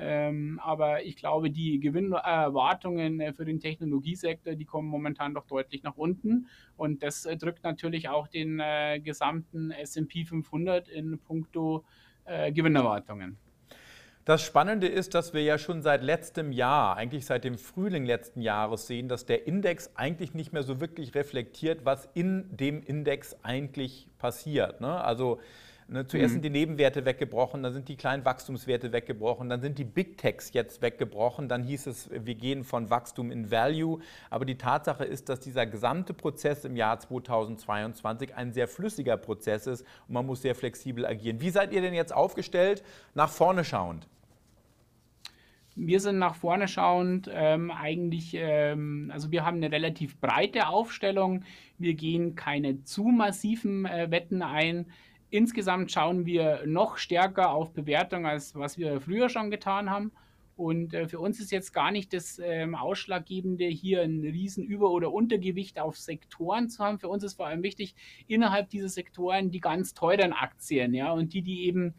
Ähm, 0.00 0.60
aber 0.62 1.04
ich 1.04 1.16
glaube, 1.16 1.50
die 1.50 1.80
Gewinnerwartungen 1.80 3.20
äh, 3.20 3.32
für 3.32 3.44
den 3.44 3.58
Technologiesektor, 3.58 4.54
die 4.54 4.64
kommen 4.64 4.88
momentan 4.88 5.34
doch 5.34 5.44
deutlich 5.44 5.82
nach 5.82 5.96
unten. 5.96 6.46
Und 6.76 7.02
das 7.02 7.26
äh, 7.26 7.36
drückt 7.36 7.64
natürlich 7.64 8.08
auch 8.08 8.28
den 8.28 8.60
äh, 8.60 9.00
gesamten 9.00 9.72
SP 9.74 10.22
500 10.24 10.88
in 10.88 11.18
puncto 11.18 11.84
äh, 12.26 12.52
Gewinnerwartungen. 12.52 13.36
Das 14.24 14.42
Spannende 14.42 14.86
ist, 14.86 15.14
dass 15.14 15.32
wir 15.32 15.42
ja 15.42 15.56
schon 15.56 15.80
seit 15.80 16.02
letztem 16.02 16.52
Jahr, 16.52 16.96
eigentlich 16.96 17.24
seit 17.24 17.44
dem 17.44 17.56
Frühling 17.56 18.04
letzten 18.04 18.42
Jahres 18.42 18.86
sehen, 18.86 19.08
dass 19.08 19.24
der 19.24 19.46
Index 19.46 19.96
eigentlich 19.96 20.34
nicht 20.34 20.52
mehr 20.52 20.62
so 20.62 20.80
wirklich 20.80 21.14
reflektiert, 21.14 21.86
was 21.86 22.10
in 22.12 22.44
dem 22.54 22.82
Index 22.82 23.42
eigentlich 23.42 24.06
passiert. 24.18 24.82
Ne? 24.82 25.00
Also 25.02 25.40
Ne, 25.90 26.06
zuerst 26.06 26.32
mhm. 26.32 26.34
sind 26.34 26.44
die 26.44 26.50
Nebenwerte 26.50 27.06
weggebrochen, 27.06 27.62
dann 27.62 27.72
sind 27.72 27.88
die 27.88 27.96
kleinen 27.96 28.22
Wachstumswerte 28.22 28.92
weggebrochen, 28.92 29.48
dann 29.48 29.62
sind 29.62 29.78
die 29.78 29.84
Big 29.84 30.18
Techs 30.18 30.52
jetzt 30.52 30.82
weggebrochen, 30.82 31.48
dann 31.48 31.62
hieß 31.62 31.86
es, 31.86 32.10
wir 32.12 32.34
gehen 32.34 32.62
von 32.62 32.90
Wachstum 32.90 33.30
in 33.30 33.50
Value. 33.50 33.98
Aber 34.28 34.44
die 34.44 34.58
Tatsache 34.58 35.04
ist, 35.04 35.30
dass 35.30 35.40
dieser 35.40 35.64
gesamte 35.64 36.12
Prozess 36.12 36.66
im 36.66 36.76
Jahr 36.76 37.00
2022 37.00 38.34
ein 38.34 38.52
sehr 38.52 38.68
flüssiger 38.68 39.16
Prozess 39.16 39.66
ist 39.66 39.80
und 40.08 40.12
man 40.12 40.26
muss 40.26 40.42
sehr 40.42 40.54
flexibel 40.54 41.06
agieren. 41.06 41.40
Wie 41.40 41.48
seid 41.48 41.72
ihr 41.72 41.80
denn 41.80 41.94
jetzt 41.94 42.14
aufgestellt, 42.14 42.82
nach 43.14 43.30
vorne 43.30 43.64
schauend? 43.64 44.06
Wir 45.74 46.00
sind 46.00 46.18
nach 46.18 46.34
vorne 46.34 46.68
schauend 46.68 47.30
ähm, 47.32 47.70
eigentlich, 47.70 48.34
ähm, 48.34 49.10
also 49.14 49.30
wir 49.30 49.46
haben 49.46 49.56
eine 49.56 49.72
relativ 49.72 50.20
breite 50.20 50.66
Aufstellung. 50.66 51.44
Wir 51.78 51.94
gehen 51.94 52.34
keine 52.34 52.82
zu 52.84 53.04
massiven 53.04 53.86
äh, 53.86 54.10
Wetten 54.10 54.42
ein. 54.42 54.84
Insgesamt 55.30 55.92
schauen 55.92 56.24
wir 56.26 56.62
noch 56.66 56.96
stärker 56.96 57.50
auf 57.50 57.72
Bewertung, 57.72 58.26
als 58.26 58.54
was 58.54 58.78
wir 58.78 59.00
früher 59.00 59.28
schon 59.28 59.50
getan 59.50 59.90
haben. 59.90 60.12
Und 60.56 60.92
äh, 60.92 61.06
für 61.06 61.20
uns 61.20 61.38
ist 61.38 61.52
jetzt 61.52 61.72
gar 61.72 61.92
nicht 61.92 62.12
das 62.12 62.40
ähm, 62.42 62.74
Ausschlaggebende, 62.74 63.66
hier 63.66 64.02
ein 64.02 64.22
riesen 64.22 64.64
Über- 64.64 64.90
oder 64.90 65.12
Untergewicht 65.12 65.78
auf 65.78 65.96
Sektoren 65.96 66.68
zu 66.68 66.82
haben. 66.82 66.98
Für 66.98 67.08
uns 67.08 67.22
ist 67.22 67.34
vor 67.34 67.46
allem 67.46 67.62
wichtig, 67.62 67.94
innerhalb 68.26 68.68
dieser 68.70 68.88
Sektoren 68.88 69.52
die 69.52 69.60
ganz 69.60 69.94
teuren 69.94 70.32
Aktien, 70.32 70.94
ja, 70.94 71.12
und 71.12 71.32
die, 71.32 71.42
die 71.42 71.66
eben 71.66 71.94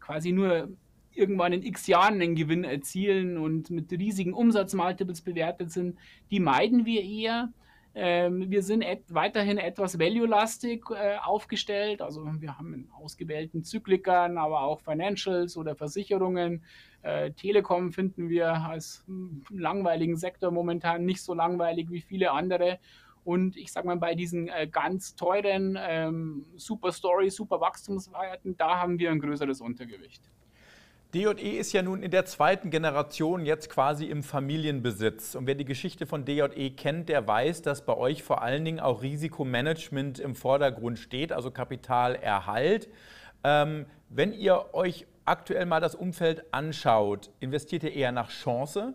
quasi 0.00 0.32
nur 0.32 0.70
irgendwann 1.12 1.52
in 1.52 1.62
x 1.62 1.86
Jahren 1.86 2.14
einen 2.14 2.34
Gewinn 2.34 2.64
erzielen 2.64 3.36
und 3.36 3.68
mit 3.68 3.92
riesigen 3.92 4.32
Umsatzmultiples 4.32 5.20
bewertet 5.20 5.70
sind, 5.70 5.98
die 6.30 6.40
meiden 6.40 6.86
wir 6.86 7.02
eher. 7.02 7.52
Ähm, 7.94 8.50
wir 8.50 8.62
sind 8.62 8.82
et 8.82 9.02
weiterhin 9.12 9.58
etwas 9.58 9.98
value-lastig 9.98 10.84
äh, 10.90 11.16
aufgestellt. 11.16 12.00
Also 12.00 12.24
wir 12.40 12.58
haben 12.58 12.72
in 12.72 12.90
ausgewählten 12.90 13.64
Zyklikern, 13.64 14.38
aber 14.38 14.62
auch 14.62 14.80
Financials 14.80 15.56
oder 15.56 15.76
Versicherungen. 15.76 16.64
Äh, 17.02 17.32
Telekom 17.32 17.92
finden 17.92 18.30
wir 18.30 18.52
als 18.52 19.04
hm, 19.06 19.44
langweiligen 19.50 20.16
Sektor 20.16 20.50
momentan 20.50 21.04
nicht 21.04 21.22
so 21.22 21.34
langweilig 21.34 21.90
wie 21.90 22.00
viele 22.00 22.32
andere. 22.32 22.78
Und 23.24 23.56
ich 23.56 23.70
sage 23.70 23.86
mal, 23.86 23.98
bei 23.98 24.14
diesen 24.14 24.48
äh, 24.48 24.66
ganz 24.66 25.14
teuren 25.14 25.78
ähm, 25.80 26.46
Super 26.56 26.92
Story, 26.92 27.30
Super 27.30 27.60
Wachstumswerten, 27.60 28.56
da 28.56 28.80
haben 28.80 28.98
wir 28.98 29.10
ein 29.10 29.20
größeres 29.20 29.60
Untergewicht. 29.60 30.22
DJE 31.14 31.58
ist 31.58 31.74
ja 31.74 31.82
nun 31.82 32.02
in 32.02 32.10
der 32.10 32.24
zweiten 32.24 32.70
Generation 32.70 33.44
jetzt 33.44 33.68
quasi 33.68 34.06
im 34.06 34.22
Familienbesitz. 34.22 35.34
Und 35.34 35.46
wer 35.46 35.54
die 35.54 35.66
Geschichte 35.66 36.06
von 36.06 36.24
DJE 36.24 36.70
kennt, 36.70 37.10
der 37.10 37.26
weiß, 37.26 37.60
dass 37.60 37.84
bei 37.84 37.94
euch 37.94 38.22
vor 38.22 38.40
allen 38.40 38.64
Dingen 38.64 38.80
auch 38.80 39.02
Risikomanagement 39.02 40.18
im 40.20 40.34
Vordergrund 40.34 40.98
steht, 40.98 41.30
also 41.30 41.50
Kapitalerhalt. 41.50 42.88
Ähm, 43.44 43.84
wenn 44.08 44.32
ihr 44.32 44.72
euch 44.72 45.06
aktuell 45.26 45.66
mal 45.66 45.80
das 45.80 45.94
Umfeld 45.94 46.44
anschaut, 46.50 47.28
investiert 47.40 47.82
ihr 47.82 47.92
eher 47.92 48.12
nach 48.12 48.30
Chance 48.30 48.94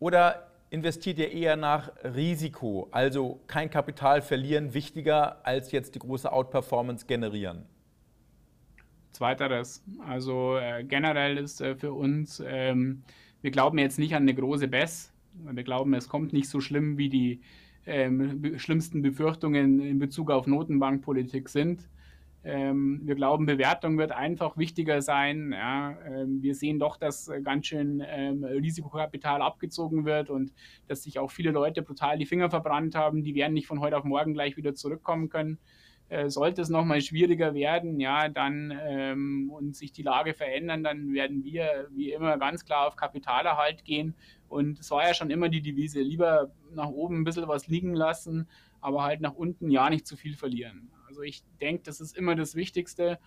oder 0.00 0.48
investiert 0.70 1.18
ihr 1.18 1.30
eher 1.30 1.54
nach 1.54 1.92
Risiko? 2.02 2.88
Also 2.90 3.38
kein 3.46 3.70
Kapital 3.70 4.20
verlieren 4.20 4.74
wichtiger 4.74 5.46
als 5.46 5.70
jetzt 5.70 5.94
die 5.94 6.00
große 6.00 6.32
Outperformance 6.32 7.06
generieren? 7.06 7.66
Zweiteres. 9.16 9.82
Also 10.06 10.58
äh, 10.58 10.84
generell 10.84 11.38
ist 11.38 11.62
äh, 11.62 11.74
für 11.74 11.92
uns, 11.94 12.42
ähm, 12.46 13.02
wir 13.40 13.50
glauben 13.50 13.78
jetzt 13.78 13.98
nicht 13.98 14.14
an 14.14 14.22
eine 14.24 14.34
große 14.34 14.68
BES. 14.68 15.12
Wir 15.52 15.64
glauben, 15.64 15.94
es 15.94 16.08
kommt 16.08 16.34
nicht 16.34 16.50
so 16.50 16.60
schlimm, 16.60 16.98
wie 16.98 17.08
die 17.08 17.40
ähm, 17.86 18.58
schlimmsten 18.58 19.00
Befürchtungen 19.00 19.80
in 19.80 19.98
Bezug 19.98 20.30
auf 20.30 20.46
Notenbankpolitik 20.46 21.48
sind. 21.48 21.88
Ähm, 22.44 23.00
wir 23.04 23.14
glauben, 23.14 23.46
Bewertung 23.46 23.96
wird 23.96 24.12
einfach 24.12 24.58
wichtiger 24.58 25.00
sein. 25.00 25.52
Ja. 25.52 25.96
Ähm, 26.06 26.42
wir 26.42 26.54
sehen 26.54 26.78
doch, 26.78 26.98
dass 26.98 27.28
äh, 27.28 27.40
ganz 27.40 27.66
schön 27.66 28.02
ähm, 28.06 28.44
Risikokapital 28.44 29.40
abgezogen 29.40 30.04
wird 30.04 30.28
und 30.28 30.52
dass 30.88 31.04
sich 31.04 31.18
auch 31.18 31.30
viele 31.30 31.52
Leute 31.52 31.82
brutal 31.82 32.18
die 32.18 32.26
Finger 32.26 32.50
verbrannt 32.50 32.94
haben. 32.94 33.22
Die 33.22 33.34
werden 33.34 33.54
nicht 33.54 33.66
von 33.66 33.80
heute 33.80 33.96
auf 33.96 34.04
morgen 34.04 34.34
gleich 34.34 34.56
wieder 34.58 34.74
zurückkommen 34.74 35.30
können. 35.30 35.58
Äh, 36.08 36.30
sollte 36.30 36.62
es 36.62 36.68
nochmal 36.68 37.00
schwieriger 37.00 37.52
werden, 37.54 37.98
ja, 37.98 38.28
dann 38.28 38.72
ähm, 38.86 39.50
und 39.50 39.74
sich 39.74 39.90
die 39.90 40.04
Lage 40.04 40.34
verändern, 40.34 40.84
dann 40.84 41.12
werden 41.12 41.42
wir 41.42 41.88
wie 41.90 42.12
immer 42.12 42.38
ganz 42.38 42.64
klar 42.64 42.86
auf 42.86 42.94
Kapitalerhalt 42.94 43.84
gehen. 43.84 44.14
Und 44.48 44.78
es 44.78 44.90
war 44.92 45.04
ja 45.04 45.14
schon 45.14 45.30
immer 45.30 45.48
die 45.48 45.62
Devise, 45.62 46.00
lieber 46.00 46.52
nach 46.72 46.88
oben 46.88 47.20
ein 47.20 47.24
bisschen 47.24 47.48
was 47.48 47.66
liegen 47.66 47.92
lassen, 47.92 48.48
aber 48.80 49.02
halt 49.02 49.20
nach 49.20 49.34
unten 49.34 49.68
ja 49.68 49.90
nicht 49.90 50.06
zu 50.06 50.16
viel 50.16 50.36
verlieren. 50.36 50.92
Also 51.08 51.22
ich 51.22 51.42
denke, 51.60 51.82
das 51.82 52.00
ist 52.00 52.16
immer 52.16 52.36
das 52.36 52.54
Wichtigste. 52.54 53.18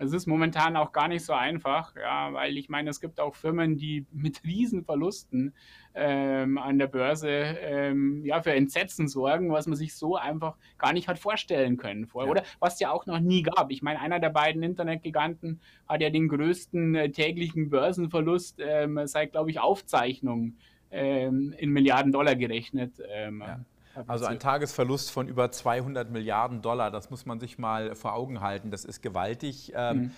Es 0.00 0.12
ist 0.12 0.26
momentan 0.26 0.76
auch 0.76 0.92
gar 0.92 1.08
nicht 1.08 1.24
so 1.24 1.32
einfach, 1.32 1.94
ja, 1.96 2.32
weil 2.32 2.56
ich 2.56 2.68
meine, 2.68 2.88
es 2.90 3.00
gibt 3.00 3.18
auch 3.18 3.34
Firmen, 3.34 3.76
die 3.76 4.06
mit 4.12 4.42
Riesenverlusten 4.44 5.52
ähm, 5.94 6.56
an 6.56 6.78
der 6.78 6.86
Börse 6.86 7.28
ähm, 7.28 8.24
ja, 8.24 8.40
für 8.40 8.52
Entsetzen 8.52 9.08
sorgen, 9.08 9.50
was 9.50 9.66
man 9.66 9.76
sich 9.76 9.94
so 9.94 10.16
einfach 10.16 10.56
gar 10.78 10.92
nicht 10.92 11.08
hat 11.08 11.18
vorstellen 11.18 11.76
können 11.76 12.06
vorher. 12.06 12.28
Ja. 12.28 12.30
Oder 12.30 12.42
was 12.60 12.74
es 12.74 12.80
ja 12.80 12.92
auch 12.92 13.06
noch 13.06 13.18
nie 13.18 13.42
gab. 13.42 13.72
Ich 13.72 13.82
meine, 13.82 14.00
einer 14.00 14.20
der 14.20 14.30
beiden 14.30 14.62
Internetgiganten 14.62 15.60
hat 15.88 16.00
ja 16.00 16.10
den 16.10 16.28
größten 16.28 16.94
äh, 16.94 17.10
täglichen 17.10 17.68
Börsenverlust 17.68 18.60
ähm, 18.60 19.00
seit, 19.06 19.32
glaube 19.32 19.50
ich, 19.50 19.58
Aufzeichnung 19.58 20.54
ähm, 20.92 21.52
in 21.58 21.70
Milliarden 21.70 22.12
Dollar 22.12 22.36
gerechnet. 22.36 23.02
Ähm, 23.10 23.42
ja. 23.44 23.60
Also 24.06 24.26
ein 24.26 24.38
Tagesverlust 24.38 25.10
von 25.10 25.28
über 25.28 25.50
200 25.50 26.10
Milliarden 26.10 26.62
Dollar, 26.62 26.90
das 26.90 27.10
muss 27.10 27.26
man 27.26 27.40
sich 27.40 27.58
mal 27.58 27.94
vor 27.94 28.14
Augen 28.14 28.40
halten, 28.40 28.70
das 28.70 28.84
ist 28.84 29.02
gewaltig. 29.02 29.72
Ähm, 29.74 29.96
mhm. 29.98 30.10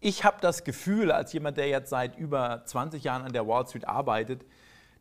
Ich 0.00 0.24
habe 0.24 0.38
das 0.40 0.64
Gefühl, 0.64 1.12
als 1.12 1.32
jemand, 1.32 1.58
der 1.58 1.68
jetzt 1.68 1.90
seit 1.90 2.16
über 2.16 2.62
20 2.64 3.04
Jahren 3.04 3.22
an 3.22 3.32
der 3.32 3.46
Wall 3.46 3.66
Street 3.66 3.86
arbeitet, 3.86 4.46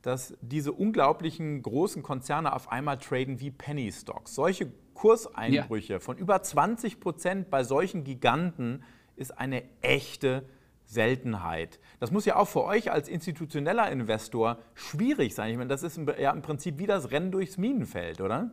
dass 0.01 0.33
diese 0.41 0.71
unglaublichen 0.71 1.61
großen 1.61 2.03
Konzerne 2.03 2.53
auf 2.53 2.71
einmal 2.71 2.97
traden 2.97 3.39
wie 3.39 3.51
Penny 3.51 3.91
Stocks. 3.91 4.35
Solche 4.35 4.71
Kurseinbrüche 4.93 5.93
ja. 5.93 5.99
von 5.99 6.17
über 6.17 6.41
20 6.41 6.99
Prozent 6.99 7.49
bei 7.49 7.63
solchen 7.63 8.03
Giganten 8.03 8.83
ist 9.15 9.37
eine 9.37 9.63
echte 9.81 10.43
Seltenheit. 10.89 11.79
Das 11.99 12.11
muss 12.11 12.25
ja 12.25 12.35
auch 12.35 12.47
für 12.47 12.63
euch 12.63 12.91
als 12.91 13.07
institutioneller 13.07 13.91
Investor 13.91 14.57
schwierig 14.73 15.35
sein. 15.35 15.51
Ich 15.51 15.57
meine, 15.57 15.69
das 15.69 15.83
ist 15.83 15.99
ja 16.19 16.31
im 16.31 16.41
Prinzip 16.41 16.79
wie 16.79 16.87
das 16.87 17.11
Rennen 17.11 17.31
durchs 17.31 17.57
Minenfeld, 17.59 18.21
oder? 18.21 18.49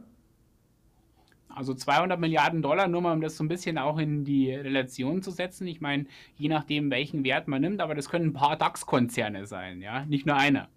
Also 1.49 1.73
200 1.73 2.21
Milliarden 2.21 2.61
Dollar, 2.61 2.89
nur 2.89 3.01
mal 3.01 3.15
um 3.15 3.23
das 3.23 3.39
so 3.39 3.45
ein 3.45 3.49
bisschen 3.49 3.79
auch 3.79 3.97
in 3.97 4.27
die 4.27 4.53
Relation 4.53 5.23
zu 5.23 5.31
setzen. 5.31 5.67
Ich 5.67 5.81
meine, 5.81 6.05
je 6.37 6.51
nachdem, 6.51 6.91
welchen 6.91 7.25
Wert 7.25 7.49
man 7.49 7.63
nimmt, 7.63 7.81
aber 7.81 7.95
das 7.95 8.11
können 8.11 8.27
ein 8.27 8.33
paar 8.35 8.59
DAX-Konzerne 8.59 9.47
sein, 9.47 9.81
ja, 9.81 10.05
nicht 10.05 10.27
nur 10.27 10.37
einer. 10.37 10.69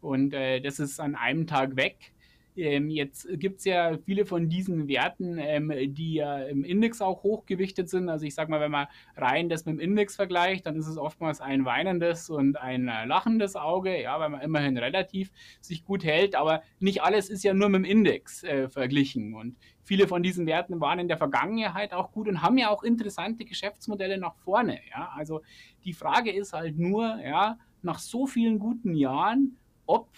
Und 0.00 0.32
äh, 0.32 0.60
das 0.60 0.78
ist 0.78 1.00
an 1.00 1.16
einem 1.16 1.48
Tag 1.48 1.74
weg. 1.74 2.12
Ähm, 2.60 2.90
jetzt 2.90 3.26
gibt 3.38 3.58
es 3.58 3.64
ja 3.64 3.96
viele 4.04 4.26
von 4.26 4.48
diesen 4.48 4.88
Werten, 4.88 5.38
ähm, 5.38 5.72
die 5.94 6.14
ja 6.14 6.38
im 6.38 6.64
Index 6.64 7.00
auch 7.00 7.22
hochgewichtet 7.22 7.88
sind. 7.88 8.08
Also 8.08 8.26
ich 8.26 8.34
sage 8.34 8.50
mal, 8.50 8.60
wenn 8.60 8.70
man 8.70 8.86
rein 9.16 9.48
das 9.48 9.64
mit 9.64 9.74
dem 9.74 9.80
Index 9.80 10.16
vergleicht, 10.16 10.66
dann 10.66 10.76
ist 10.76 10.86
es 10.86 10.98
oftmals 10.98 11.40
ein 11.40 11.64
weinendes 11.64 12.30
und 12.30 12.56
ein 12.56 12.88
äh, 12.88 13.04
lachendes 13.06 13.56
Auge, 13.56 14.00
ja, 14.00 14.20
weil 14.20 14.28
man 14.28 14.40
immerhin 14.40 14.76
relativ 14.76 15.30
sich 15.60 15.84
gut 15.84 16.04
hält. 16.04 16.34
Aber 16.34 16.62
nicht 16.78 17.02
alles 17.02 17.30
ist 17.30 17.42
ja 17.42 17.54
nur 17.54 17.68
mit 17.68 17.80
dem 17.80 17.84
Index 17.84 18.44
äh, 18.44 18.68
verglichen. 18.68 19.34
Und 19.34 19.56
viele 19.82 20.06
von 20.06 20.22
diesen 20.22 20.46
Werten 20.46 20.80
waren 20.80 20.98
in 20.98 21.08
der 21.08 21.18
Vergangenheit 21.18 21.92
auch 21.92 22.12
gut 22.12 22.28
und 22.28 22.42
haben 22.42 22.58
ja 22.58 22.70
auch 22.70 22.82
interessante 22.82 23.44
Geschäftsmodelle 23.44 24.18
nach 24.18 24.36
vorne. 24.36 24.78
Ja. 24.90 25.12
Also 25.16 25.40
die 25.84 25.94
Frage 25.94 26.30
ist 26.30 26.52
halt 26.52 26.78
nur, 26.78 27.18
ja, 27.20 27.58
nach 27.82 27.98
so 27.98 28.26
vielen 28.26 28.58
guten 28.58 28.94
Jahren, 28.94 29.56
ob 29.86 30.08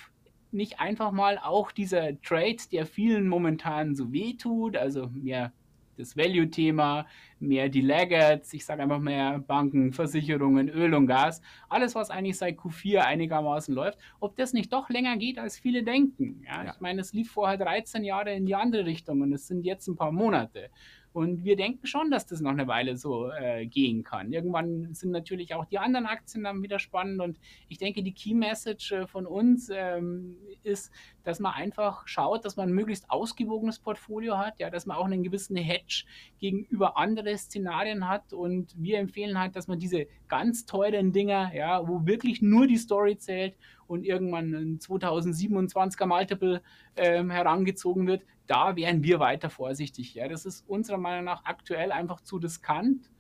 nicht 0.53 0.81
einfach 0.81 1.12
mal 1.12 1.38
auch 1.38 1.73
dieser 1.73 2.21
Trade, 2.23 2.57
der 2.71 2.87
vielen 2.87 3.29
momentan 3.29 3.95
so 3.95 4.12
wehtut, 4.12 4.77
also 4.77 5.09
mehr 5.12 5.53
das 5.97 6.17
Value-Thema, 6.17 7.07
mehr 7.38 7.69
die 7.69 7.81
Laggards, 7.81 8.53
ich 8.53 8.65
sage 8.65 8.83
einfach 8.83 8.99
mehr 8.99 9.38
Banken, 9.41 9.93
Versicherungen, 9.93 10.69
Öl 10.69 10.95
und 10.95 11.07
Gas, 11.07 11.43
alles, 11.69 11.95
was 11.95 12.11
eigentlich 12.11 12.38
seit 12.38 12.59
Q4 12.59 13.01
einigermaßen 13.01 13.75
läuft, 13.75 13.99
ob 14.21 14.37
das 14.37 14.53
nicht 14.53 14.73
doch 14.73 14.88
länger 14.88 15.17
geht, 15.17 15.38
als 15.38 15.59
viele 15.59 15.83
denken. 15.83 16.43
Ja, 16.47 16.65
ja. 16.65 16.73
Ich 16.73 16.81
meine, 16.81 17.01
es 17.01 17.12
lief 17.12 17.31
vorher 17.31 17.59
13 17.59 18.05
Jahre 18.05 18.33
in 18.33 18.47
die 18.47 18.55
andere 18.55 18.87
Richtung 18.87 19.21
und 19.21 19.33
es 19.33 19.47
sind 19.47 19.65
jetzt 19.65 19.87
ein 19.88 19.97
paar 19.97 20.12
Monate. 20.12 20.71
Und 21.12 21.44
wir 21.44 21.57
denken 21.57 21.87
schon, 21.87 22.11
dass 22.11 22.27
das 22.27 22.40
noch 22.40 22.53
eine 22.53 22.66
Weile 22.66 22.96
so 22.96 23.31
äh, 23.31 23.66
gehen 23.66 24.03
kann. 24.03 24.33
Irgendwann 24.33 24.94
sind 24.94 25.11
natürlich 25.11 25.55
auch 25.55 25.66
die 25.66 25.79
anderen 25.79 26.07
Aktien 26.07 26.44
dann 26.44 26.62
wieder 26.62 26.79
spannend. 26.79 27.20
Und 27.20 27.38
ich 27.68 27.79
denke, 27.79 28.03
die 28.03 28.12
Key 28.12 28.35
Message 28.35 28.92
äh, 28.92 29.07
von 29.07 29.27
uns 29.27 29.70
ähm, 29.72 30.37
ist, 30.62 30.90
dass 31.25 31.38
man 31.38 31.53
einfach 31.53 32.09
schaut, 32.09 32.44
dass 32.44 32.57
man 32.57 32.70
ein 32.70 32.75
möglichst 32.75 33.11
ausgewogenes 33.11 33.79
Portfolio 33.79 34.38
hat, 34.38 34.59
ja, 34.59 34.70
dass 34.70 34.87
man 34.87 34.96
auch 34.96 35.05
einen 35.05 35.22
gewissen 35.22 35.57
Hedge 35.57 36.05
gegenüber 36.38 36.96
andere 36.96 37.37
Szenarien 37.37 38.09
hat. 38.09 38.33
Und 38.33 38.75
wir 38.77 38.98
empfehlen 38.98 39.38
halt, 39.38 39.55
dass 39.55 39.68
man 39.68 39.79
diese 39.79 40.07
ganz 40.29 40.64
teuren 40.64 41.12
Dinger, 41.12 41.55
ja, 41.55 41.87
wo 41.87 42.07
wirklich 42.07 42.40
nur 42.40 42.66
die 42.66 42.79
Story 42.79 43.18
zählt 43.18 43.55
und 43.87 44.05
irgendwann 44.05 44.55
ein 44.55 44.79
2027er 44.79 46.07
Multiple 46.07 46.62
ähm, 46.96 47.31
herangezogen 47.31 48.07
wird, 48.07 48.22
da 48.53 48.77
wären 48.77 49.03
wir 49.03 49.19
weiter 49.19 49.49
vorsichtig. 49.49 50.15
Ja. 50.15 50.29
Das 50.29 50.45
ist 50.45 50.69
unserer 50.69 50.99
Meinung 50.99 51.25
nach 51.25 51.47
aktuell 51.47 51.91
einfach 51.91 52.21
zu 52.21 52.37
riskant. 52.37 53.11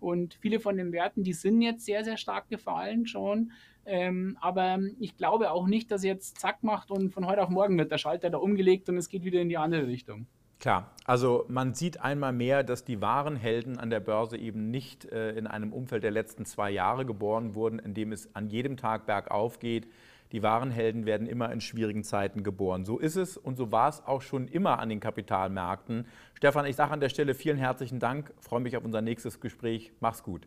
Und 0.00 0.34
viele 0.34 0.58
von 0.58 0.76
den 0.76 0.90
Werten, 0.92 1.22
die 1.22 1.32
sind 1.32 1.62
jetzt 1.62 1.84
sehr, 1.84 2.02
sehr 2.02 2.16
stark 2.16 2.48
gefallen 2.48 3.06
schon. 3.06 3.52
Ähm, 3.86 4.36
aber 4.40 4.80
ich 4.98 5.16
glaube 5.16 5.52
auch 5.52 5.66
nicht, 5.66 5.92
dass 5.92 6.02
jetzt 6.02 6.40
zack 6.40 6.64
macht 6.64 6.90
und 6.90 7.12
von 7.12 7.26
heute 7.26 7.42
auf 7.42 7.50
morgen 7.50 7.78
wird 7.78 7.92
der 7.92 7.98
Schalter 7.98 8.30
da 8.30 8.38
umgelegt 8.38 8.88
und 8.88 8.96
es 8.96 9.08
geht 9.08 9.24
wieder 9.24 9.40
in 9.40 9.48
die 9.48 9.58
andere 9.58 9.86
Richtung. 9.86 10.26
Klar, 10.58 10.90
also 11.04 11.46
man 11.48 11.72
sieht 11.72 12.00
einmal 12.00 12.32
mehr, 12.32 12.64
dass 12.64 12.84
die 12.84 13.00
wahren 13.00 13.36
Helden 13.36 13.78
an 13.78 13.90
der 13.90 14.00
Börse 14.00 14.36
eben 14.36 14.70
nicht 14.70 15.04
äh, 15.06 15.32
in 15.32 15.46
einem 15.46 15.72
Umfeld 15.72 16.02
der 16.02 16.10
letzten 16.10 16.44
zwei 16.44 16.70
Jahre 16.70 17.06
geboren 17.06 17.54
wurden, 17.54 17.78
in 17.78 17.94
dem 17.94 18.12
es 18.12 18.34
an 18.34 18.48
jedem 18.48 18.76
Tag 18.76 19.06
bergauf 19.06 19.60
geht, 19.60 19.86
die 20.32 20.42
wahren 20.42 20.70
Helden 20.70 21.06
werden 21.06 21.26
immer 21.26 21.50
in 21.52 21.60
schwierigen 21.60 22.04
Zeiten 22.04 22.42
geboren. 22.42 22.84
So 22.84 22.98
ist 22.98 23.16
es 23.16 23.36
und 23.36 23.56
so 23.56 23.72
war 23.72 23.88
es 23.88 24.04
auch 24.06 24.22
schon 24.22 24.46
immer 24.46 24.78
an 24.78 24.88
den 24.88 25.00
Kapitalmärkten. 25.00 26.06
Stefan, 26.34 26.66
ich 26.66 26.76
sage 26.76 26.92
an 26.92 27.00
der 27.00 27.08
Stelle 27.08 27.34
vielen 27.34 27.58
herzlichen 27.58 27.98
Dank, 27.98 28.32
freue 28.38 28.60
mich 28.60 28.76
auf 28.76 28.84
unser 28.84 29.02
nächstes 29.02 29.40
Gespräch. 29.40 29.92
Mach's 30.00 30.22
gut. 30.22 30.46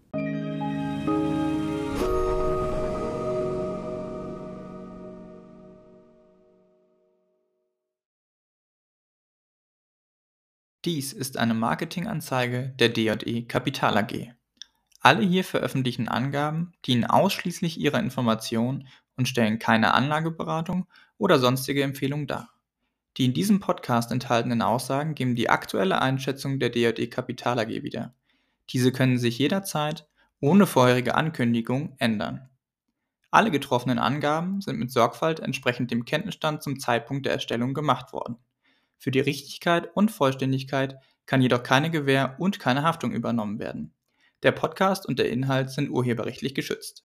Dies 10.85 11.13
ist 11.13 11.37
eine 11.37 11.53
Marketinganzeige 11.53 12.73
der 12.77 12.89
D&E 12.89 13.43
Kapital 13.43 13.97
AG. 13.97 14.33
Alle 14.99 15.21
hier 15.21 15.43
veröffentlichten 15.43 16.07
Angaben 16.07 16.73
dienen 16.85 17.05
ausschließlich 17.05 17.77
ihrer 17.77 17.99
Information 17.99 18.87
und 19.17 19.27
stellen 19.27 19.59
keine 19.59 19.93
Anlageberatung 19.93 20.87
oder 21.17 21.39
sonstige 21.39 21.83
Empfehlung 21.83 22.27
dar. 22.27 22.49
Die 23.17 23.25
in 23.25 23.33
diesem 23.33 23.59
Podcast 23.59 24.11
enthaltenen 24.11 24.61
Aussagen 24.61 25.13
geben 25.15 25.35
die 25.35 25.49
aktuelle 25.49 26.01
Einschätzung 26.01 26.59
der 26.59 26.69
DJD 26.69 27.11
Kapital 27.11 27.59
AG 27.59 27.69
wieder. 27.69 28.13
Diese 28.69 28.91
können 28.91 29.17
sich 29.17 29.37
jederzeit 29.37 30.07
ohne 30.39 30.65
vorherige 30.65 31.15
Ankündigung 31.15 31.95
ändern. 31.99 32.49
Alle 33.29 33.49
getroffenen 33.49 33.99
Angaben 33.99 34.61
sind 34.61 34.77
mit 34.77 34.91
Sorgfalt 34.91 35.39
entsprechend 35.39 35.89
dem 35.89 36.05
Kenntnisstand 36.05 36.61
zum 36.61 36.79
Zeitpunkt 36.79 37.25
der 37.25 37.33
Erstellung 37.33 37.73
gemacht 37.73 38.13
worden. 38.13 38.37
Für 38.97 39.11
die 39.11 39.19
Richtigkeit 39.19 39.89
und 39.95 40.11
Vollständigkeit 40.11 40.97
kann 41.25 41.41
jedoch 41.41 41.63
keine 41.63 41.89
Gewähr 41.89 42.35
und 42.39 42.59
keine 42.59 42.83
Haftung 42.83 43.11
übernommen 43.11 43.59
werden. 43.59 43.93
Der 44.43 44.51
Podcast 44.51 45.07
und 45.07 45.19
der 45.19 45.29
Inhalt 45.29 45.71
sind 45.71 45.89
urheberrechtlich 45.89 46.53
geschützt 46.53 47.01